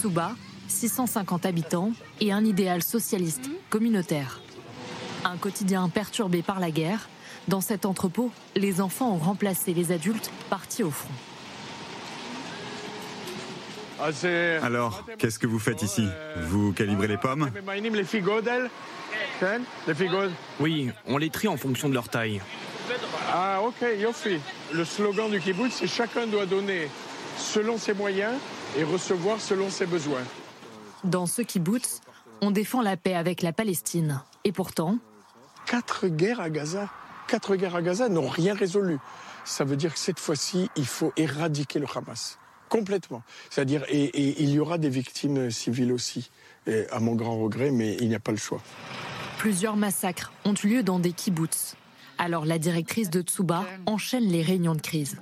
Souba, 0.00 0.32
650 0.68 1.44
habitants 1.44 1.92
et 2.20 2.32
un 2.32 2.44
idéal 2.44 2.82
socialiste 2.82 3.50
communautaire. 3.68 4.40
Un 5.24 5.36
quotidien 5.36 5.88
perturbé 5.88 6.42
par 6.42 6.60
la 6.60 6.70
guerre. 6.70 7.08
Dans 7.48 7.60
cet 7.60 7.84
entrepôt, 7.84 8.30
les 8.56 8.80
enfants 8.80 9.12
ont 9.12 9.18
remplacé 9.18 9.74
les 9.74 9.92
adultes 9.92 10.30
partis 10.48 10.84
au 10.84 10.90
front. 10.90 11.12
Alors, 14.62 15.04
qu'est-ce 15.18 15.38
que 15.38 15.46
vous 15.46 15.58
faites 15.58 15.82
ici? 15.82 16.06
Vous 16.42 16.72
calibrez 16.72 17.08
les 17.08 17.16
pommes? 17.16 17.50
Oui, 20.60 20.90
on 21.06 21.18
les 21.18 21.30
trie 21.30 21.48
en 21.48 21.56
fonction 21.56 21.88
de 21.88 21.94
leur 21.94 22.08
taille. 22.08 22.40
Ah, 23.32 23.60
ok, 23.62 23.86
Yofi. 23.98 24.40
Le 24.72 24.84
slogan 24.84 25.30
du 25.30 25.40
kibbutz, 25.40 25.74
c'est 25.74 25.86
chacun 25.86 26.26
doit 26.26 26.46
donner 26.46 26.88
selon 27.36 27.78
ses 27.78 27.94
moyens 27.94 28.34
et 28.76 28.84
recevoir 28.84 29.40
selon 29.40 29.70
ses 29.70 29.86
besoins. 29.86 30.22
Dans 31.04 31.26
ce 31.26 31.42
kibbutz, 31.42 32.00
on 32.40 32.50
défend 32.50 32.82
la 32.82 32.96
paix 32.96 33.14
avec 33.14 33.42
la 33.42 33.52
Palestine. 33.52 34.22
Et 34.44 34.52
pourtant. 34.52 34.98
Quatre 35.66 36.08
guerres 36.08 36.40
à 36.40 36.50
Gaza. 36.50 36.88
Quatre 37.26 37.56
guerres 37.56 37.76
à 37.76 37.82
Gaza 37.82 38.08
n'ont 38.08 38.28
rien 38.28 38.54
résolu. 38.54 38.98
Ça 39.44 39.64
veut 39.64 39.76
dire 39.76 39.92
que 39.92 39.98
cette 39.98 40.18
fois-ci, 40.18 40.70
il 40.76 40.86
faut 40.86 41.12
éradiquer 41.16 41.78
le 41.78 41.86
Hamas. 41.94 42.38
Complètement. 42.68 43.22
C'est-à-dire, 43.50 43.84
et, 43.88 44.42
il 44.42 44.50
y 44.50 44.58
aura 44.58 44.78
des 44.78 44.90
victimes 44.90 45.50
civiles 45.50 45.92
aussi, 45.92 46.30
à 46.90 47.00
mon 47.00 47.14
grand 47.14 47.38
regret, 47.38 47.70
mais 47.70 47.96
il 48.00 48.08
n'y 48.08 48.14
a 48.14 48.20
pas 48.20 48.32
le 48.32 48.38
choix. 48.38 48.60
Plusieurs 49.38 49.76
massacres 49.76 50.32
ont 50.44 50.54
eu 50.64 50.68
lieu 50.68 50.82
dans 50.82 50.98
des 50.98 51.12
kibbutz. 51.12 51.76
Alors 52.18 52.44
la 52.44 52.58
directrice 52.58 53.10
de 53.10 53.22
Tsuba 53.22 53.64
enchaîne 53.86 54.24
les 54.24 54.42
réunions 54.42 54.74
de 54.74 54.80
crise. 54.80 55.16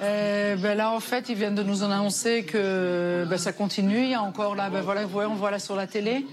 Euh, 0.00 0.56
ben 0.56 0.74
là, 0.74 0.90
en 0.90 1.00
fait, 1.00 1.28
ils 1.28 1.36
viennent 1.36 1.54
de 1.54 1.62
nous 1.62 1.84
annoncer 1.84 2.44
que 2.44 3.26
ben, 3.28 3.36
ça 3.36 3.52
continue. 3.52 4.02
Il 4.02 4.10
y 4.10 4.14
a 4.14 4.22
encore 4.22 4.56
là, 4.56 4.70
ben 4.70 4.80
voilà, 4.80 5.02
on 5.06 5.34
voit 5.34 5.50
là 5.50 5.58
sur 5.58 5.76
la 5.76 5.86
télé, 5.86 6.26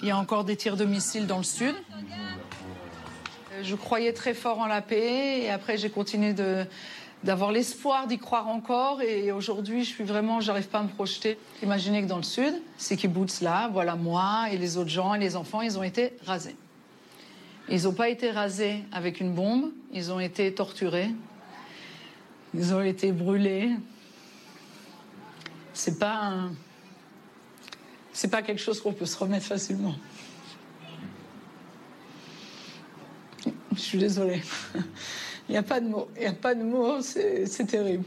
il 0.00 0.08
y 0.08 0.10
a 0.10 0.16
encore 0.16 0.44
des 0.44 0.56
tirs 0.56 0.76
de 0.76 0.84
missiles 0.84 1.26
dans 1.26 1.38
le 1.38 1.44
sud. 1.44 1.74
Euh, 1.74 3.62
je 3.62 3.74
croyais 3.74 4.12
très 4.12 4.32
fort 4.32 4.60
en 4.60 4.66
la 4.66 4.80
paix 4.80 5.40
et 5.42 5.50
après 5.50 5.76
j'ai 5.76 5.90
continué 5.90 6.32
de, 6.32 6.64
d'avoir 7.24 7.52
l'espoir 7.52 8.06
d'y 8.06 8.18
croire 8.18 8.48
encore. 8.48 9.02
Et 9.02 9.32
aujourd'hui, 9.32 9.84
je 9.84 9.90
suis 9.90 10.04
vraiment, 10.04 10.40
j'arrive 10.40 10.68
pas 10.68 10.78
à 10.78 10.82
me 10.82 10.88
projeter. 10.88 11.38
Imaginez 11.62 12.02
que 12.02 12.06
dans 12.06 12.16
le 12.16 12.22
sud, 12.22 12.54
ces 12.76 12.96
kibbutz 12.96 13.40
là, 13.40 13.68
voilà 13.72 13.96
moi 13.96 14.46
et 14.50 14.58
les 14.58 14.76
autres 14.76 14.90
gens 14.90 15.14
et 15.14 15.18
les 15.18 15.36
enfants, 15.36 15.60
ils 15.60 15.78
ont 15.78 15.82
été 15.82 16.12
rasés. 16.24 16.56
Ils 17.68 17.84
n'ont 17.84 17.92
pas 17.92 18.08
été 18.08 18.30
rasés 18.30 18.84
avec 18.90 19.20
une 19.20 19.32
bombe, 19.32 19.70
ils 19.92 20.10
ont 20.10 20.18
été 20.18 20.52
torturés, 20.52 21.10
ils 22.54 22.74
ont 22.74 22.82
été 22.82 23.12
brûlés. 23.12 23.70
C'est 25.72 25.98
pas 25.98 26.48
c'est 28.12 28.28
pas 28.28 28.42
quelque 28.42 28.60
chose 28.60 28.80
qu'on 28.80 28.92
peut 28.92 29.06
se 29.06 29.16
remettre 29.16 29.46
facilement. 29.46 29.94
Je 33.72 33.78
suis 33.78 33.98
désolée. 33.98 34.42
Il 35.50 35.54
n'y 35.54 35.58
a 35.58 35.64
pas 35.64 35.80
de 35.80 35.88
mots. 35.88 36.08
Il 36.14 36.20
n'y 36.20 36.26
a 36.28 36.32
pas 36.32 36.54
de 36.54 36.62
mots. 36.62 37.02
C'est 37.02 37.66
terrible. 37.66 38.04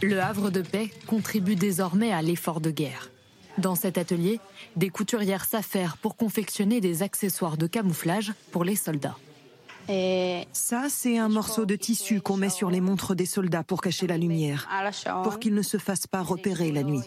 Le 0.00 0.18
havre 0.18 0.48
de 0.48 0.62
paix 0.62 0.88
contribue 1.06 1.56
désormais 1.56 2.10
à 2.10 2.22
l'effort 2.22 2.62
de 2.62 2.70
guerre. 2.70 3.10
Dans 3.58 3.74
cet 3.74 3.98
atelier, 3.98 4.40
des 4.76 4.88
couturières 4.88 5.44
s'affairent 5.44 5.98
pour 5.98 6.16
confectionner 6.16 6.80
des 6.80 7.02
accessoires 7.02 7.58
de 7.58 7.66
camouflage 7.66 8.32
pour 8.50 8.64
les 8.64 8.76
soldats. 8.76 9.18
Ça, 10.54 10.86
c'est 10.88 11.18
un 11.18 11.28
morceau 11.28 11.66
de 11.66 11.76
tissu 11.76 12.22
qu'on 12.22 12.38
met 12.38 12.48
sur 12.48 12.70
les 12.70 12.80
montres 12.80 13.14
des 13.14 13.26
soldats 13.26 13.62
pour 13.62 13.82
cacher 13.82 14.06
la 14.06 14.16
lumière, 14.16 14.70
pour 15.22 15.38
qu'ils 15.38 15.54
ne 15.54 15.60
se 15.60 15.76
fassent 15.76 16.06
pas 16.06 16.22
repérer 16.22 16.72
la 16.72 16.82
nuit. 16.82 17.02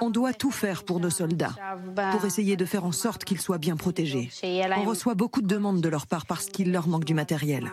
On 0.00 0.10
doit 0.10 0.32
tout 0.32 0.50
faire 0.50 0.84
pour 0.84 1.00
nos 1.00 1.10
soldats, 1.10 1.54
pour 2.12 2.24
essayer 2.24 2.56
de 2.56 2.64
faire 2.64 2.84
en 2.84 2.92
sorte 2.92 3.24
qu'ils 3.24 3.40
soient 3.40 3.58
bien 3.58 3.76
protégés. 3.76 4.30
On 4.42 4.84
reçoit 4.84 5.14
beaucoup 5.14 5.42
de 5.42 5.46
demandes 5.46 5.80
de 5.80 5.88
leur 5.88 6.06
part 6.06 6.26
parce 6.26 6.46
qu'il 6.46 6.72
leur 6.72 6.88
manque 6.88 7.04
du 7.04 7.14
matériel. 7.14 7.70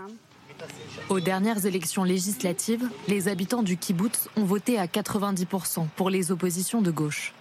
Aux 1.10 1.20
dernières 1.20 1.66
élections 1.66 2.04
législatives, 2.04 2.88
les 3.08 3.28
habitants 3.28 3.64
du 3.64 3.78
kibbutz 3.78 4.30
ont 4.38 4.46
voté 4.46 4.78
à 4.78 4.86
90% 4.86 5.88
pour 5.96 6.10
les 6.10 6.32
oppositions 6.32 6.82
de 6.82 6.92
gauche. 6.92 7.34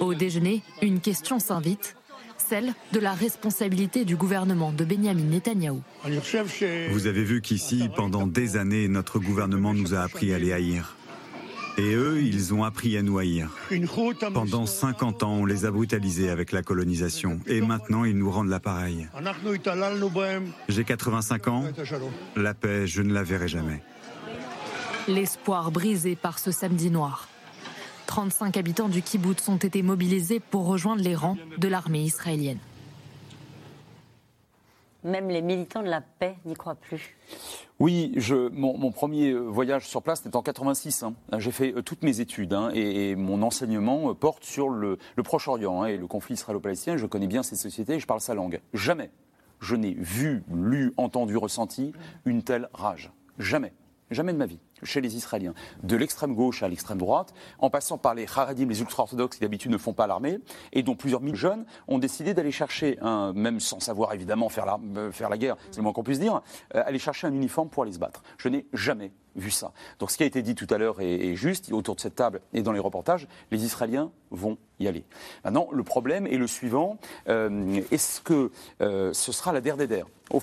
Au 0.00 0.14
déjeuner, 0.14 0.62
une 0.82 1.00
question 1.00 1.38
s'invite, 1.38 1.96
celle 2.36 2.74
de 2.92 3.00
la 3.00 3.12
responsabilité 3.12 4.04
du 4.04 4.16
gouvernement 4.16 4.72
de 4.72 4.84
Benjamin 4.84 5.22
Netanyahou. 5.22 5.82
Vous 6.90 7.06
avez 7.06 7.24
vu 7.24 7.40
qu'ici, 7.40 7.88
pendant 7.94 8.26
des 8.26 8.56
années, 8.56 8.88
notre 8.88 9.18
gouvernement 9.18 9.72
nous 9.72 9.94
a 9.94 10.00
appris 10.00 10.34
à 10.34 10.38
les 10.38 10.52
haïr. 10.52 10.96
Et 11.78 11.94
eux, 11.94 12.22
ils 12.22 12.54
ont 12.54 12.64
appris 12.64 12.96
à 12.96 13.02
nous 13.02 13.18
haïr. 13.18 13.50
Pendant 14.32 14.66
50 14.66 15.22
ans, 15.22 15.34
on 15.34 15.44
les 15.44 15.64
a 15.66 15.70
brutalisés 15.70 16.30
avec 16.30 16.52
la 16.52 16.62
colonisation. 16.62 17.38
Et 17.46 17.60
maintenant, 17.60 18.04
ils 18.04 18.16
nous 18.16 18.30
rendent 18.30 18.48
l'appareil. 18.48 19.08
J'ai 20.68 20.84
85 20.84 21.48
ans. 21.48 21.64
La 22.34 22.54
paix, 22.54 22.86
je 22.86 23.02
ne 23.02 23.12
la 23.12 23.22
verrai 23.22 23.48
jamais. 23.48 23.82
L'espoir 25.08 25.70
brisé 25.70 26.16
par 26.16 26.38
ce 26.38 26.50
samedi 26.50 26.90
noir. 26.90 27.28
35 28.06 28.56
habitants 28.56 28.88
du 28.88 29.02
kibbutz 29.02 29.48
ont 29.48 29.56
été 29.56 29.82
mobilisés 29.82 30.40
pour 30.40 30.66
rejoindre 30.66 31.02
les 31.02 31.14
rangs 31.14 31.36
de 31.58 31.68
l'armée 31.68 32.02
israélienne. 32.02 32.58
Même 35.06 35.28
les 35.28 35.40
militants 35.40 35.82
de 35.82 35.88
la 35.88 36.00
paix 36.00 36.36
n'y 36.44 36.54
croient 36.54 36.74
plus. 36.74 37.16
Oui, 37.78 38.14
mon, 38.52 38.90
premier 38.90 39.32
voyage 39.32 39.86
sur 39.88 40.02
place 40.02 40.22
c'était 40.22 40.36
en 40.36 40.42
86. 40.42 41.02
Hein. 41.02 41.14
J'ai 41.38 41.52
fait 41.52 41.74
euh, 41.74 41.82
toutes 41.82 42.02
mes 42.02 42.20
études 42.20 42.52
hein, 42.52 42.70
et, 42.74 43.14
mon 43.14 43.42
enseignement 43.42 44.10
euh, 44.10 44.14
porte 44.14 44.44
sur 44.44 44.68
le, 44.68 44.98
Proche-Orient 45.22 45.82
hein, 45.82 45.86
et 45.86 45.96
le 45.96 46.06
conflit 46.06 46.34
israélo-palestinien. 46.34 46.96
Je 46.96 47.06
connais 47.06 47.26
bien 47.28 47.42
ces 47.42 47.56
sociétés 47.56 47.94
et 47.94 48.00
je 48.00 48.06
parle 48.06 48.20
sa 48.20 48.34
langue. 48.34 48.60
Jamais 48.74 49.10
je 49.60 49.76
n'ai 49.76 49.94
vu, 49.94 50.42
lu, 50.52 50.92
entendu, 50.96 51.36
ressenti 51.36 51.92
une 52.24 52.42
telle 52.42 52.68
rage. 52.74 53.12
Jamais. 53.38 53.72
Jamais 54.10 54.32
de 54.32 54.38
ma 54.38 54.46
vie. 54.46 54.60
Chez 54.82 55.00
les 55.00 55.16
Israéliens, 55.16 55.54
de 55.82 55.96
l'extrême 55.96 56.34
gauche 56.34 56.62
à 56.62 56.68
l'extrême 56.68 56.98
droite, 56.98 57.34
en 57.58 57.70
passant 57.70 57.98
par 57.98 58.14
les 58.14 58.26
Haradim, 58.26 58.68
les 58.68 58.80
ultra-orthodoxes 58.80 59.36
qui 59.36 59.42
d'habitude 59.42 59.70
ne 59.70 59.78
font 59.78 59.92
pas 59.92 60.06
l'armée, 60.06 60.38
et 60.72 60.82
dont 60.82 60.94
plusieurs 60.94 61.20
mille 61.20 61.36
jeunes 61.36 61.64
ont 61.88 61.98
décidé 61.98 62.34
d'aller 62.34 62.52
chercher, 62.52 62.98
un, 63.00 63.32
même 63.32 63.60
sans 63.60 63.80
savoir 63.80 64.12
évidemment 64.12 64.48
faire 64.48 64.66
la, 64.66 64.78
euh, 64.96 65.36
guerre, 65.36 65.56
c'est 65.70 65.78
le 65.78 65.82
moins 65.82 65.92
qu'on 65.92 66.02
puisse 66.02 66.20
dire, 66.20 66.42
euh, 66.74 66.82
aller 66.84 66.98
chercher 66.98 67.26
un 67.26 67.32
uniforme 67.32 67.68
pour 67.68 67.82
aller 67.82 67.92
se 67.92 67.98
battre. 67.98 68.22
Je 68.38 68.48
n'ai 68.48 68.66
jamais 68.72 69.12
vu 69.36 69.50
ça. 69.50 69.72
Donc 69.98 70.10
ce 70.10 70.16
qui 70.16 70.22
a 70.22 70.26
été 70.26 70.42
dit 70.42 70.54
tout 70.54 70.66
à 70.70 70.78
l'heure 70.78 71.00
est, 71.00 71.34
juste, 71.34 71.70
autour 71.72 71.94
de 71.94 72.00
cette 72.00 72.14
table 72.14 72.40
et 72.52 72.62
dans 72.62 72.72
les 72.72 72.80
reportages, 72.80 73.28
les 73.50 73.64
Israéliens 73.64 74.10
vont 74.30 74.58
y 74.80 74.88
aller. 74.88 75.04
Maintenant, 75.44 75.68
le 75.72 75.82
problème 75.82 76.26
est 76.26 76.36
le 76.36 76.46
suivant, 76.46 76.98
euh, 77.28 77.80
est-ce 77.90 78.20
que 78.20 78.50
euh, 78.80 79.12
ce 79.12 79.32
sera 79.32 79.52
la 79.52 79.60
der 79.60 79.76
des 79.76 79.86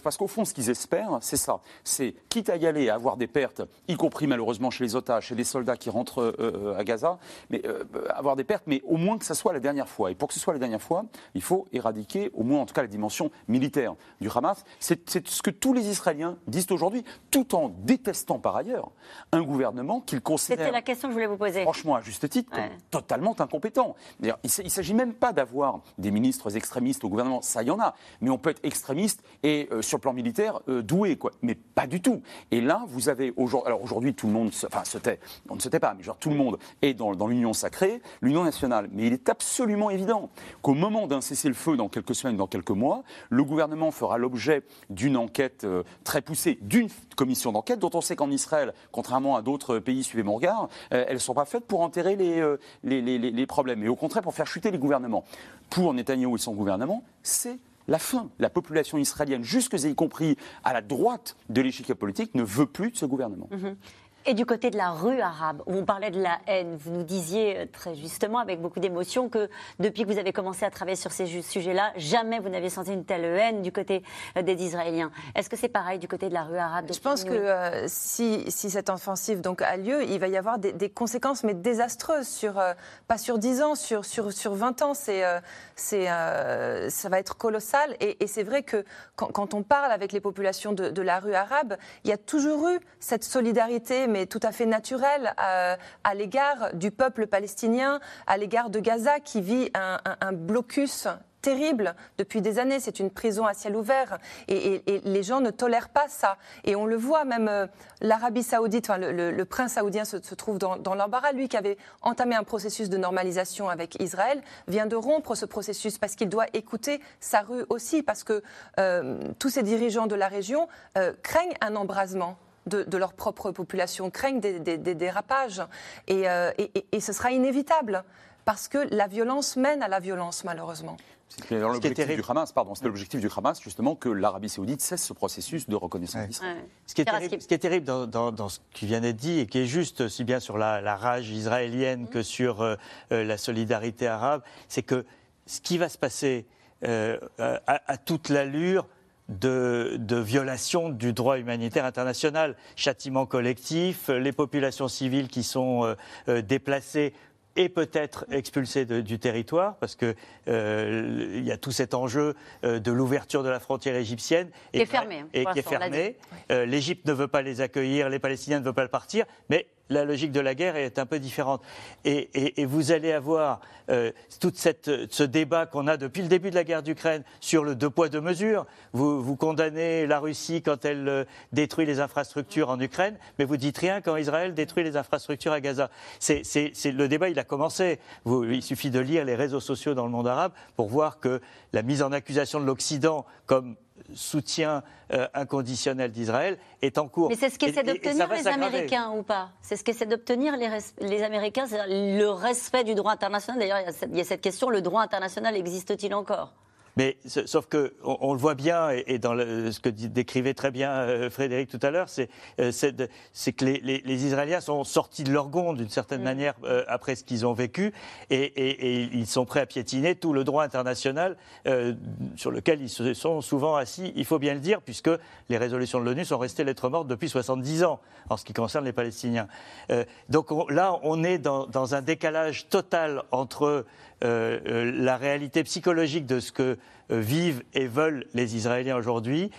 parce 0.02 0.18
qu'au 0.18 0.28
fond, 0.28 0.46
ce 0.46 0.54
qu'ils 0.54 0.70
espèrent, 0.70 1.18
c'est 1.22 1.38
ça. 1.38 1.60
C'est, 1.84 2.16
quitte 2.30 2.50
à 2.50 2.56
y 2.56 2.66
aller, 2.66 2.90
à 2.90 2.96
avoir 2.96 3.18
des 3.18 3.28
pertes, 3.28 3.62
y 3.88 3.96
compris 3.96 4.28
malheureusement 4.28 4.72
chez 4.72 4.84
les 4.84 4.96
otages, 4.96 5.28
chez 5.28 5.36
les 5.36 5.44
soldats 5.44 5.78
qui 5.78 5.90
rentrent 5.90 6.36
euh, 6.40 6.76
à 6.78 6.84
Gaza, 6.84 7.20
mais 7.50 7.62
euh, 7.66 7.84
avoir 8.10 8.36
des 8.36 8.44
pertes, 8.44 8.64
mais 8.68 8.82
au 8.86 8.98
moins 8.98 9.18
que 9.18 9.26
ça 9.26 9.36
soit 9.36 9.54
la 9.54 9.60
dernière 9.60 9.90
fois. 9.90 10.12
Et 10.12 10.16
pour 10.16 10.28
que 10.28 10.34
ce 10.34 10.40
soit 10.40 10.54
la 10.54 10.60
dernière 10.60 10.82
fois, 10.82 11.06
il 11.36 11.42
faut 11.42 11.68
éradiquer, 11.74 12.32
au 12.34 12.44
moins 12.44 12.62
en 12.62 12.66
tout 12.66 12.74
cas, 12.74 12.82
la 12.82 12.88
dimension 12.88 13.32
militaire 13.48 13.96
du 14.22 14.30
Hamas. 14.34 14.64
C'est 14.80 15.28
ce 15.28 15.42
que 15.42 15.52
tous 15.52 15.74
les 15.74 15.90
Israéliens 15.90 16.38
disent 16.48 16.72
aujourd'hui, 16.72 17.04
tout 17.32 17.56
en 17.56 17.70
détestant 17.70 18.40
par 18.40 18.56
ailleurs 18.56 18.83
un 19.32 19.42
gouvernement 19.42 20.02
qu'ils 20.02 20.22
considèrent. 20.22 20.60
C'était 20.60 20.72
la 20.72 20.82
question 20.82 21.08
que 21.08 21.12
je 21.12 21.16
voulais 21.16 21.28
vous 21.28 21.38
poser. 21.38 21.64
Franchement, 21.64 21.96
à 21.96 22.02
juste 22.02 22.28
titre, 22.30 22.52
ouais. 22.58 22.72
totalement 22.92 23.36
incompétent. 23.40 23.96
Il 24.22 24.34
ne 24.44 24.70
s'agit 24.70 24.94
même 24.94 25.14
pas 25.14 25.34
d'avoir 25.34 25.82
des 25.98 26.12
ministres 26.12 26.56
extrémistes 26.56 27.04
au 27.04 27.10
gouvernement, 27.10 27.42
ça 27.42 27.64
y 27.64 27.72
en 27.72 27.80
a, 27.80 27.96
mais 28.22 28.30
on 28.30 28.38
peut 28.38 28.52
être 28.52 28.64
extrémiste 28.64 29.24
et 29.44 29.68
euh, 29.72 29.82
sur 29.82 29.98
le 29.98 30.02
plan 30.02 30.14
militaire 30.14 30.60
euh, 30.70 30.82
doué, 30.82 31.18
quoi. 31.18 31.32
Mais 31.42 31.56
pas 31.56 31.88
du 31.88 32.02
tout. 32.02 32.22
Et 32.52 32.62
là, 32.62 32.84
vous 32.88 33.10
avez 33.10 33.34
aujourd'hui, 33.38 33.68
alors 33.68 33.84
aujourd'hui 33.84 34.14
tout 34.14 34.28
le 34.28 34.34
monde, 34.34 34.54
se, 34.54 34.68
enfin 34.68 34.84
se 34.84 34.98
tait, 34.98 35.20
on 35.50 35.56
ne 35.56 35.60
se 35.62 35.70
tait 35.70 35.80
pas, 35.80 35.94
mais 35.94 36.04
genre 36.04 36.18
tout 36.18 36.30
le 36.30 36.36
monde 36.36 36.58
est 36.82 36.94
dans, 36.94 37.14
dans 37.16 37.28
l'union 37.28 37.54
sacrée, 37.54 38.02
l'union 38.22 38.44
nationale. 38.44 38.90
Mais 38.92 39.08
il 39.08 39.14
est 39.14 39.30
absolument 39.30 39.90
évident 39.90 40.30
qu'au 40.62 40.74
moment 40.74 41.08
d'un 41.08 41.22
cessez-le-feu 41.22 41.78
dans 41.78 41.90
quelques 41.90 42.16
semaines, 42.16 42.38
dans 42.38 42.48
quelques 42.48 42.72
mois, 42.72 43.04
le 43.30 43.44
gouvernement 43.44 43.92
fera 43.92 44.18
l'objet 44.18 44.64
d'une 44.90 45.18
enquête 45.18 45.64
euh, 45.64 45.84
très 46.04 46.22
poussée, 46.22 46.58
d'une 46.62 46.90
commission 47.16 47.52
d'enquête 47.52 47.80
dont 47.80 47.92
on 47.94 48.02
sait 48.02 48.16
qu'en 48.16 48.32
Israël, 48.32 48.74
contrairement 48.92 49.36
à 49.36 49.42
d'autres 49.42 49.80
pays, 49.80 50.04
suivez 50.04 50.24
mon 50.24 50.36
regard, 50.36 50.70
euh, 50.94 51.06
elles 51.08 51.16
ne 51.16 51.20
sont 51.20 51.34
pas 51.34 51.46
faites 51.46 51.66
pour 51.66 51.82
enterrer 51.82 52.16
les, 52.16 52.40
euh, 52.40 53.46
problèmes, 53.48 53.80
mais 53.80 53.88
au 53.88 53.96
contraire 53.96 54.24
pour 54.24 54.34
faire 54.34 54.48
chuter 54.48 54.72
les 54.72 54.78
gouvernements. 54.78 55.24
Pour 55.70 55.94
Netanyahou 55.94 56.36
et 56.36 56.40
son 56.40 56.54
gouvernement, 56.54 57.04
c'est 57.22 57.60
la 57.88 58.00
fin. 58.00 58.30
La 58.40 58.50
population 58.50 58.98
israélienne, 58.98 59.44
jusque 59.44 59.74
y 59.84 59.96
compris 59.96 60.38
à 60.64 60.74
la 60.74 60.82
droite 60.82 61.36
de 61.50 61.62
l'échiquier 61.62 61.96
politique, 61.96 62.34
ne 62.36 62.44
veut 62.44 62.66
plus 62.66 62.92
de 62.92 62.98
ce 62.98 63.06
gouvernement. 63.06 63.50
Mm 63.52 63.58
-hmm. 63.58 63.76
Et 64.26 64.34
du 64.34 64.46
côté 64.46 64.70
de 64.70 64.78
la 64.78 64.92
rue 64.92 65.20
arabe, 65.20 65.62
où 65.66 65.76
on 65.76 65.84
parlait 65.86 66.12
de 66.12 66.22
la 66.22 66.40
haine, 66.48 66.78
vous 66.78 66.92
nous 66.92 67.04
disiez 67.04 67.58
euh, 67.58 67.66
très 67.72 67.94
justement, 67.96 68.40
avec 68.40 68.62
beaucoup 68.62 68.80
d'émotion, 68.80 69.28
que 69.28 69.50
depuis 69.80 70.04
que 70.04 70.08
vous 70.08 70.18
avez 70.18 70.32
commencé 70.32 70.64
à 70.64 70.70
travailler 70.70 70.96
sur 70.96 71.12
ces 71.12 71.42
sujets-là, 71.42 71.92
jamais 71.98 72.40
vous 72.40 72.50
n'avez 72.50 72.70
senti 72.70 72.94
une 72.94 73.04
telle 73.04 73.26
haine 73.26 73.62
du 73.62 73.72
côté 73.72 74.02
euh, 74.38 74.42
des 74.42 74.64
Israéliens. 74.64 75.12
Est-ce 75.36 75.50
que 75.50 75.58
c'est 75.58 75.68
pareil 75.68 76.00
du 76.00 76.08
côté 76.08 76.30
de 76.30 76.34
la 76.34 76.44
rue 76.44 76.58
arabe 76.58 76.86
Je 76.94 77.00
pense 77.00 77.24
que 77.26 77.32
euh, 77.32 77.86
si, 77.88 78.46
si, 78.50 78.70
cette 78.70 78.90
offensive 78.90 79.42
donc 79.42 79.62
a 79.62 79.76
lieu, 79.76 80.04
il 80.04 80.20
va 80.20 80.28
y 80.28 80.38
avoir 80.38 80.58
des, 80.58 80.72
des 80.72 80.90
conséquences, 80.90 81.44
mais 81.44 81.54
désastreuses, 81.54 82.28
sur, 82.28 82.60
euh, 82.60 82.74
pas 83.08 83.18
sur 83.18 83.38
10 83.38 83.62
ans, 83.62 83.76
sur, 83.76 84.06
sur, 84.06 84.32
sur 84.32 84.54
20 84.54 84.82
ans. 84.84 84.94
C'est, 84.94 85.26
euh, 85.26 85.40
c'est, 85.76 86.06
ça 86.06 87.10
va 87.10 87.20
être 87.20 87.36
colossal. 87.36 87.96
Et, 88.00 88.24
et 88.24 88.28
c'est 88.28 88.44
vrai 88.44 88.64
que 88.64 88.86
quand, 89.16 89.28
quand, 89.28 89.54
on 89.54 89.64
parle 89.64 89.92
avec 89.92 90.12
les 90.12 90.22
populations 90.22 90.72
de, 90.72 90.90
de 90.90 91.02
la 91.02 91.20
rue 91.20 91.34
arabe, 91.34 91.78
il 92.04 92.10
y 92.10 92.14
a 92.14 92.18
toujours 92.18 92.70
eu 92.70 92.80
cette 93.00 93.24
solidarité 93.24 94.08
mais 94.14 94.28
tout 94.28 94.40
à 94.44 94.52
fait 94.52 94.68
naturel 94.68 95.34
à, 95.38 95.78
à 96.04 96.14
l'égard 96.14 96.74
du 96.76 96.92
peuple 96.92 97.26
palestinien, 97.26 98.00
à 98.28 98.38
l'égard 98.38 98.70
de 98.70 98.80
Gaza 98.80 99.20
qui 99.20 99.42
vit 99.42 99.72
un, 99.74 100.32
blocus 100.32 101.08
terrible 101.42 101.96
depuis 102.18 102.42
des 102.42 102.60
années. 102.60 102.80
C'est 102.80 103.00
une 103.00 103.10
prison 103.10 103.46
à 103.46 103.54
ciel 103.54 103.76
ouvert 103.76 104.20
et, 104.48 104.82
les 105.04 105.24
gens 105.24 105.42
ne 105.42 105.50
tolèrent 105.50 105.90
pas 105.90 106.08
ça. 106.08 106.38
Et 106.64 106.76
on 106.76 106.86
le 106.86 106.96
voit 106.96 107.26
même 107.26 107.48
euh, 107.50 107.68
l'Arabie 108.00 108.44
saoudite, 108.44 108.90
enfin, 108.90 109.00
le, 109.00 109.44
prince 109.44 109.74
saoudien 109.74 110.06
se, 110.06 110.18
trouve 110.36 110.60
dans, 110.60 110.96
l'embarras. 110.96 111.34
Lui 111.34 111.50
qui 111.50 111.58
avait 111.58 111.78
entamé 112.02 112.36
un 112.36 112.44
processus 112.44 112.90
de 112.90 112.98
normalisation 112.98 113.68
avec 113.68 114.02
Israël 114.02 114.42
vient 114.68 114.86
de 114.86 114.96
rompre 114.96 115.36
ce 115.36 115.46
processus 115.46 115.98
parce 115.98 116.16
qu'il 116.16 116.30
doit 116.30 116.48
écouter 116.54 117.02
sa 117.20 117.42
rue 117.42 117.66
aussi 117.70 118.04
parce 118.04 118.24
que 118.24 118.44
euh, 118.80 119.20
tous 119.40 119.50
ces 119.50 119.64
dirigeants 119.64 120.08
de 120.08 120.16
la 120.16 120.28
région 120.28 120.68
euh, 120.98 121.14
craignent 121.24 121.58
un 121.60 121.76
embrasement. 121.76 122.38
De, 122.66 122.84
de, 122.84 122.98
leur 122.98 123.12
propre 123.12 123.52
population, 123.52 124.10
craignent 124.10 124.40
des, 124.40 124.60
des, 124.60 124.78
des 124.78 124.96
dérapages. 124.96 125.62
Et, 126.08 126.30
euh, 126.30 126.52
et, 126.58 126.86
et, 126.94 127.00
ce 127.02 127.12
sera 127.12 127.32
inévitable, 127.32 128.06
parce 128.46 128.70
que 128.70 128.78
la 128.96 129.08
violence 129.08 129.58
mène 129.58 129.84
à 129.84 129.90
la 129.90 130.00
violence, 130.00 130.46
malheureusement. 130.46 130.96
C'est 131.30 131.60
l'objectif 131.60 132.08
du 132.08 132.22
Hamas, 132.28 132.52
pardon. 132.52 132.76
C'est 132.76 132.86
l'objectif 132.86 133.20
du 133.20 133.30
Hamas, 133.36 133.62
justement, 133.62 133.96
que 133.96 134.10
l'Arabie 134.10 134.50
Saoudite 134.50 134.82
cesse 134.82 135.04
ce 135.04 135.14
processus 135.14 135.68
de 135.68 135.76
reconnaissance 135.76 136.22
ouais. 136.22 136.28
d'Israël. 136.28 136.58
Ouais. 136.58 136.64
Ce, 136.86 136.92
ce, 136.92 137.48
qui 137.48 137.54
est 137.54 137.58
terrible 137.58 137.86
dans, 137.86 138.06
dans, 138.06 138.32
dans, 138.32 138.50
ce 138.50 138.60
qui 138.72 138.86
vient 138.86 139.02
d'être 139.02 139.18
dit 139.18 139.40
et 139.40 139.48
qui 139.48 139.60
est 139.60 139.66
juste 139.66 140.02
aussi 140.02 140.24
bien 140.24 140.40
sur 140.40 140.58
la, 140.58 140.82
la 140.82 140.96
rage 140.96 141.30
israélienne 141.30 142.04
mmh. 142.04 142.10
que 142.10 142.24
sur 142.24 142.62
euh, 142.62 142.76
euh, 143.12 143.24
la 143.24 143.38
solidarité 143.38 144.08
arabe, 144.08 144.42
c'est 144.68 144.84
que 144.84 145.06
ce 145.48 145.60
qui 145.60 145.78
va 145.78 145.90
se 145.90 145.98
passer 145.98 146.46
euh, 146.86 147.18
à, 147.40 147.82
à 147.88 147.98
toute 147.98 148.30
l'allure 148.30 148.88
de, 149.30 149.96
de, 149.98 150.18
violation 150.18 150.90
du 150.90 151.14
droit 151.14 151.40
humanitaire 151.40 151.86
international, 151.86 152.56
châtiment 152.76 153.26
collectif, 153.26 154.10
les 154.10 154.32
populations 154.32 154.88
civiles 154.88 155.28
qui 155.28 155.44
sont 155.44 155.86
euh, 155.86 155.96
euh, 156.28 156.42
déplacées 156.42 157.14
et 157.56 157.70
peut-être 157.70 158.26
expulsées 158.32 158.86
de, 158.86 159.02
du 159.02 159.20
territoire, 159.20 159.76
parce 159.78 159.96
qu'il 159.96 160.16
euh, 160.48 161.42
y 161.44 161.52
a 161.52 161.58
tout 161.58 161.72
cet 161.72 161.94
enjeu 161.94 162.36
euh, 162.64 162.80
de 162.80 162.92
l'ouverture 162.92 163.44
de 163.44 163.50
la 163.50 163.60
frontière 163.60 163.96
égyptienne. 163.96 164.50
Et, 164.74 164.80
qui 164.80 164.84
est 164.84 164.86
fermée. 164.86 165.26
Et 165.34 165.46
qui 165.46 165.60
est 165.60 165.68
fermée. 165.68 166.18
Euh, 166.52 166.66
L'Égypte 166.66 167.06
ne 167.06 167.14
veut 167.14 167.28
pas 167.28 167.42
les 167.42 167.62
accueillir, 167.62 168.10
les 168.10 168.20
Palestiniens 168.20 168.60
ne 168.60 168.66
veulent 168.66 168.74
pas 168.74 168.84
le 168.84 168.90
partir, 168.90 169.26
mais 169.50 169.68
la 169.94 170.06
logique 170.06 170.32
de 170.32 170.40
la 170.40 170.56
guerre 170.56 170.76
est 170.76 171.00
un 171.00 171.06
peu 171.06 171.20
différente. 171.20 171.62
Et, 172.06 172.66
vous 172.66 172.92
allez 172.92 173.12
avoir 173.12 173.62
euh, 173.90 174.12
tout 174.40 174.52
ce 174.56 175.24
débat 175.24 175.66
qu'on 175.66 175.88
a 175.88 175.98
depuis 175.98 176.22
le 176.22 176.28
début 176.28 176.50
de 176.50 176.56
la 176.56 176.64
guerre 176.64 176.84
d'Ukraine 176.84 177.24
sur 177.40 177.64
le 177.64 177.76
deux 177.76 177.90
poids, 177.90 178.10
deux 178.10 178.22
mesures. 178.22 178.66
Vous, 178.94 179.22
vous 179.22 179.36
condamnez 179.36 180.08
la 180.08 180.20
Russie 180.20 180.62
quand 180.62 180.86
elle 180.86 181.08
euh, 181.08 181.24
détruit 181.52 181.86
les 181.86 182.00
infrastructures 182.00 182.70
en 182.70 182.80
Ukraine, 182.80 183.18
mais 183.38 183.46
vous 183.46 183.58
dites 183.58 183.78
rien 183.78 184.02
quand 184.02 184.16
Israël 184.18 184.54
détruit 184.54 184.84
les 184.84 184.98
infrastructures 184.98 185.52
à 185.52 185.62
Gaza. 185.62 185.90
C'est, 186.20 186.44
le 186.86 187.08
débat, 187.08 187.30
il 187.30 187.40
a 187.40 187.44
commencé. 187.44 188.00
Il 188.26 188.64
suffit 188.64 188.90
de 188.90 189.00
lire 189.00 189.26
les 189.26 189.36
réseaux 189.36 189.60
sociaux 189.60 189.94
dans 189.94 190.06
le 190.06 190.12
monde 190.12 190.28
arabe 190.28 190.52
pour 190.76 190.88
voir 190.88 191.20
que 191.20 191.42
la 191.72 191.82
mise 191.82 192.02
en 192.02 192.12
accusation 192.12 192.60
de 192.60 192.66
l'Occident 192.66 193.26
comme 193.46 193.76
soutien 194.14 194.84
euh, 195.12 195.28
inconditionnel 195.34 196.12
d'Israël 196.12 196.58
est 196.82 196.98
en 196.98 197.08
cours. 197.08 197.30
Mais 197.30 197.36
c'est 197.36 197.50
ce 197.50 197.60
qu'essaient 197.60 197.84
d'obtenir 197.84 198.32
les 198.32 198.48
Américains 198.48 199.12
ou 199.12 199.24
pas? 199.24 199.52
C'est 199.62 199.76
ce 199.76 199.84
qu'essaient 199.84 200.06
d'obtenir 200.06 200.58
les, 200.58 200.70
les, 201.02 201.24
Américains, 201.24 201.66
le 201.88 202.28
respect 202.28 202.84
du 202.84 202.96
droit 202.96 203.12
international. 203.12 203.60
D'ailleurs, 203.60 203.80
il, 203.80 204.10
il 204.12 204.18
y 204.18 204.22
a 204.22 204.24
cette 204.24 204.42
question, 204.42 204.70
le 204.70 204.82
droit 204.82 205.02
international 205.02 205.56
existe-t-il 205.56 206.14
encore? 206.14 206.54
Mais 206.96 207.18
sauf 207.26 207.68
que 207.68 207.94
on, 208.04 208.18
on, 208.22 208.34
le 208.34 208.40
voit 208.40 208.56
bien 208.56 208.92
et, 208.92 209.04
et 209.08 209.20
dans 209.20 209.34
le, 209.34 209.72
ce 209.72 209.80
que 209.80 209.90
décrivait 209.90 210.54
très 210.54 210.72
bien 210.72 210.92
euh, 210.92 211.30
Frédéric 211.30 211.70
tout 211.70 211.80
à 211.82 211.92
l'heure, 211.92 212.10
c'est 212.10 212.30
euh, 212.60 212.72
que 212.72 213.66
les, 213.66 213.80
les, 213.80 214.02
les, 214.06 214.26
Israéliens 214.26 214.62
sont 214.62 214.84
sortis 214.84 215.24
de 215.24 215.32
leur 215.32 215.50
gonde 215.50 215.78
d'une 215.78 215.90
certaine 215.90 216.22
mmh. 216.22 216.24
manière 216.24 216.54
euh, 216.64 216.84
après 216.88 217.16
ce 217.16 217.24
qu'ils 217.24 217.46
ont 217.46 217.54
vécu 217.54 217.94
et, 218.30 218.44
et, 218.44 219.02
et, 219.02 219.10
ils 219.14 219.28
sont 219.28 219.46
prêts 219.46 219.62
à 219.62 219.66
piétiner 219.66 220.16
tout 220.16 220.34
le 220.34 220.44
droit 220.44 220.64
international 220.64 221.36
euh, 221.68 221.94
sur 222.36 222.52
lequel 222.52 222.82
ils 222.82 222.90
se 222.90 223.14
sont 223.14 223.42
souvent 223.42 223.76
assis. 223.76 224.14
Il 224.16 224.26
faut 224.26 224.40
bien 224.40 224.54
le 224.54 224.60
dire 224.60 224.82
puisque 224.82 225.10
les 225.50 225.58
résolutions 225.58 226.00
de 226.00 226.06
l'ONU 226.06 226.26
sont 226.26 226.38
restées 226.38 226.64
lettres 226.64 226.90
mortes 226.90 227.08
depuis 227.08 227.30
70 227.30 227.84
ans 227.84 228.00
en 228.30 228.38
ce 228.38 228.46
qui 228.46 228.54
concerne 228.54 228.86
les 228.86 228.94
Palestiniens. 228.94 229.48
Euh, 229.92 230.06
donc 230.30 230.52
on, 230.52 230.68
là, 230.68 231.00
on 231.04 231.24
est 231.24 231.38
dans, 231.38 231.68
dans, 231.68 231.96
un 231.96 232.02
décalage 232.02 232.70
total 232.70 233.24
entre 233.32 233.86
euh, 234.24 234.60
euh, 234.66 234.92
la 234.96 235.18
réalité 235.18 235.64
psychologique 235.64 236.26
de 236.26 236.40
ce 236.40 236.52
que 236.52 236.78
euh, 237.12 237.20
vivent 237.20 237.64
et 237.74 237.88
veulent 237.88 238.26
les 238.34 238.56
Israéliens 238.56 238.96
aujourd'hui, 238.96 239.52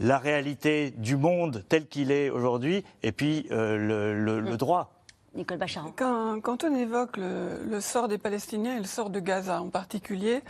la 0.00 0.18
réalité 0.18 0.90
du 0.96 1.16
monde 1.16 1.64
tel 1.68 1.86
qu'il 1.86 2.10
est 2.10 2.30
aujourd'hui, 2.30 2.84
et 3.02 3.12
puis 3.12 3.46
le, 3.50 4.14
le, 4.14 4.40
le, 4.40 4.56
droit. 4.56 4.92
Nicole 5.34 5.58
Bacharan. 5.58 5.92
Quand, 5.96 6.40
quand 6.40 6.64
on 6.64 6.74
évoque 6.74 7.16
le, 7.16 7.62
le, 7.68 7.80
sort 7.80 8.08
des 8.08 8.18
Palestiniens 8.18 8.76
et 8.76 8.80
le 8.80 8.86
sort 8.86 9.10
de 9.10 9.20
Gaza 9.20 9.60
en 9.60 9.68
particulier, 9.68 10.42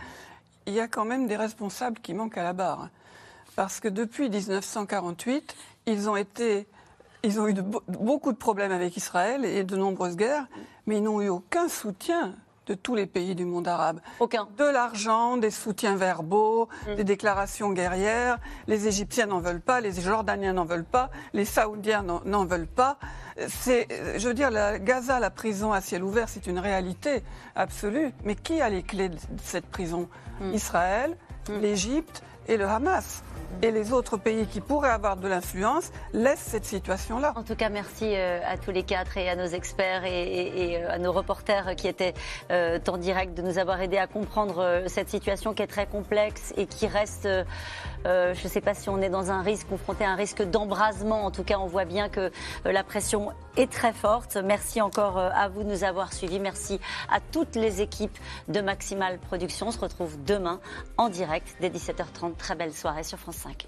il 0.67 0.73
y 0.73 0.79
a 0.79 0.87
quand 0.87 1.05
même 1.05 1.27
des 1.27 1.35
responsables 1.35 1.99
qui 1.99 2.13
manquent 2.13 2.37
à 2.37 2.43
la 2.43 2.53
barre. 2.53 2.89
Parce 3.55 3.79
que 3.79 3.87
depuis 3.87 4.29
1948, 4.29 5.55
ils 5.87 6.09
ont 6.09 6.15
été 6.15 6.67
ils 7.23 7.39
ont 7.39 7.47
eu 7.47 7.53
de, 7.53 7.61
beaucoup 7.61 8.31
de 8.31 8.37
problèmes 8.37 8.71
avec 8.71 8.95
Israël 8.95 9.45
et 9.45 9.63
de 9.63 9.75
nombreuses 9.75 10.15
guerres, 10.15 10.47
mais 10.87 10.97
ils 10.97 11.03
n'ont 11.03 11.21
eu 11.21 11.29
aucun 11.29 11.67
soutien 11.67 12.33
de 12.69 12.75
tous 12.75 12.95
les 12.95 13.07
pays 13.07 13.35
du 13.35 13.45
monde 13.45 13.67
arabe. 13.67 13.99
Aucun. 14.19 14.47
De 14.57 14.63
l'argent, 14.63 15.37
des 15.37 15.49
soutiens 15.51 15.95
verbaux, 15.95 16.69
mm. 16.87 16.95
des 16.95 17.03
déclarations 17.03 17.71
guerrières. 17.71 18.37
Les 18.67 18.87
Égyptiens 18.87 19.25
n'en 19.25 19.39
veulent 19.39 19.61
pas, 19.61 19.81
les 19.81 19.99
Jordaniens 19.99 20.53
n'en 20.53 20.65
veulent 20.65 20.85
pas, 20.85 21.09
les 21.33 21.45
Saoudiens 21.45 22.03
n'en 22.03 22.45
veulent 22.45 22.67
pas. 22.67 22.97
C'est, 23.47 23.87
je 24.17 24.27
veux 24.27 24.33
dire, 24.33 24.51
la 24.51 24.77
Gaza, 24.77 25.19
la 25.19 25.31
prison 25.31 25.73
à 25.73 25.81
ciel 25.81 26.03
ouvert, 26.03 26.29
c'est 26.29 26.45
une 26.45 26.59
réalité 26.59 27.23
absolue. 27.55 28.13
Mais 28.23 28.35
qui 28.35 28.61
a 28.61 28.69
les 28.69 28.83
clés 28.83 29.09
de 29.09 29.17
cette 29.43 29.65
prison? 29.65 30.07
Mm. 30.39 30.53
Israël, 30.53 31.17
mm. 31.49 31.59
l'Égypte 31.59 32.23
et 32.47 32.57
le 32.57 32.67
Hamas 32.67 33.23
et 33.61 33.71
les 33.71 33.91
autres 33.91 34.17
pays 34.17 34.45
qui 34.47 34.61
pourraient 34.61 34.89
avoir 34.89 35.17
de 35.17 35.27
l'influence 35.27 35.91
laissent 36.13 36.39
cette 36.39 36.65
situation-là. 36.65 37.33
En 37.35 37.43
tout 37.43 37.55
cas, 37.55 37.69
merci 37.69 38.15
euh, 38.15 38.39
à 38.45 38.57
tous 38.57 38.71
les 38.71 38.83
quatre 38.83 39.17
et 39.17 39.29
à 39.29 39.35
nos 39.35 39.45
experts 39.45 40.05
et, 40.05 40.77
euh, 40.77 40.91
à 40.91 40.97
nos 40.97 41.11
reporters 41.11 41.75
qui 41.75 41.87
étaient 41.87 42.13
euh, 42.51 42.79
en 42.87 42.97
direct 42.97 43.35
de 43.35 43.41
nous 43.41 43.57
avoir 43.57 43.81
aidés 43.81 43.97
à 43.97 44.07
comprendre 44.07 44.83
cette 44.87 45.09
situation 45.09 45.53
qui 45.53 45.63
est 45.63 45.67
très 45.67 45.85
complexe 45.85 46.53
et 46.57 46.65
qui 46.65 46.87
reste, 46.87 47.27
je 48.05 48.43
ne 48.43 48.49
sais 48.49 48.61
pas 48.61 48.73
si 48.73 48.89
on 48.89 49.01
est 49.01 49.09
dans 49.09 49.31
un 49.31 49.41
risque, 49.41 49.67
confronté 49.67 50.05
à 50.05 50.11
un 50.11 50.15
risque 50.15 50.41
d'embrasement. 50.43 51.25
En 51.25 51.31
tout 51.31 51.43
cas, 51.43 51.57
on 51.59 51.67
voit 51.67 51.85
bien 51.85 52.09
que 52.09 52.31
la 52.65 52.83
pression 52.83 53.31
est 53.57 53.71
très 53.71 53.93
forte. 53.93 54.37
Merci 54.37 54.81
encore 54.81 55.17
à 55.17 55.47
vous 55.49 55.63
de 55.63 55.69
nous 55.69 55.83
avoir 55.83 56.13
suivis. 56.13 56.39
Merci 56.39 56.79
à 57.09 57.19
toutes 57.19 57.55
les 57.55 57.81
équipes 57.81 58.17
de 58.47 58.61
Maximal 58.61 59.19
Production. 59.19 59.67
On 59.67 59.71
se 59.71 59.79
retrouve 59.79 60.23
demain 60.23 60.59
en 60.97 61.09
direct 61.09 61.55
dès 61.59 61.69
17h30. 61.69 62.35
Très 62.35 62.55
belle 62.55 62.73
soirée 62.73 63.03
sur 63.03 63.17
France 63.17 63.37
5. 63.37 63.67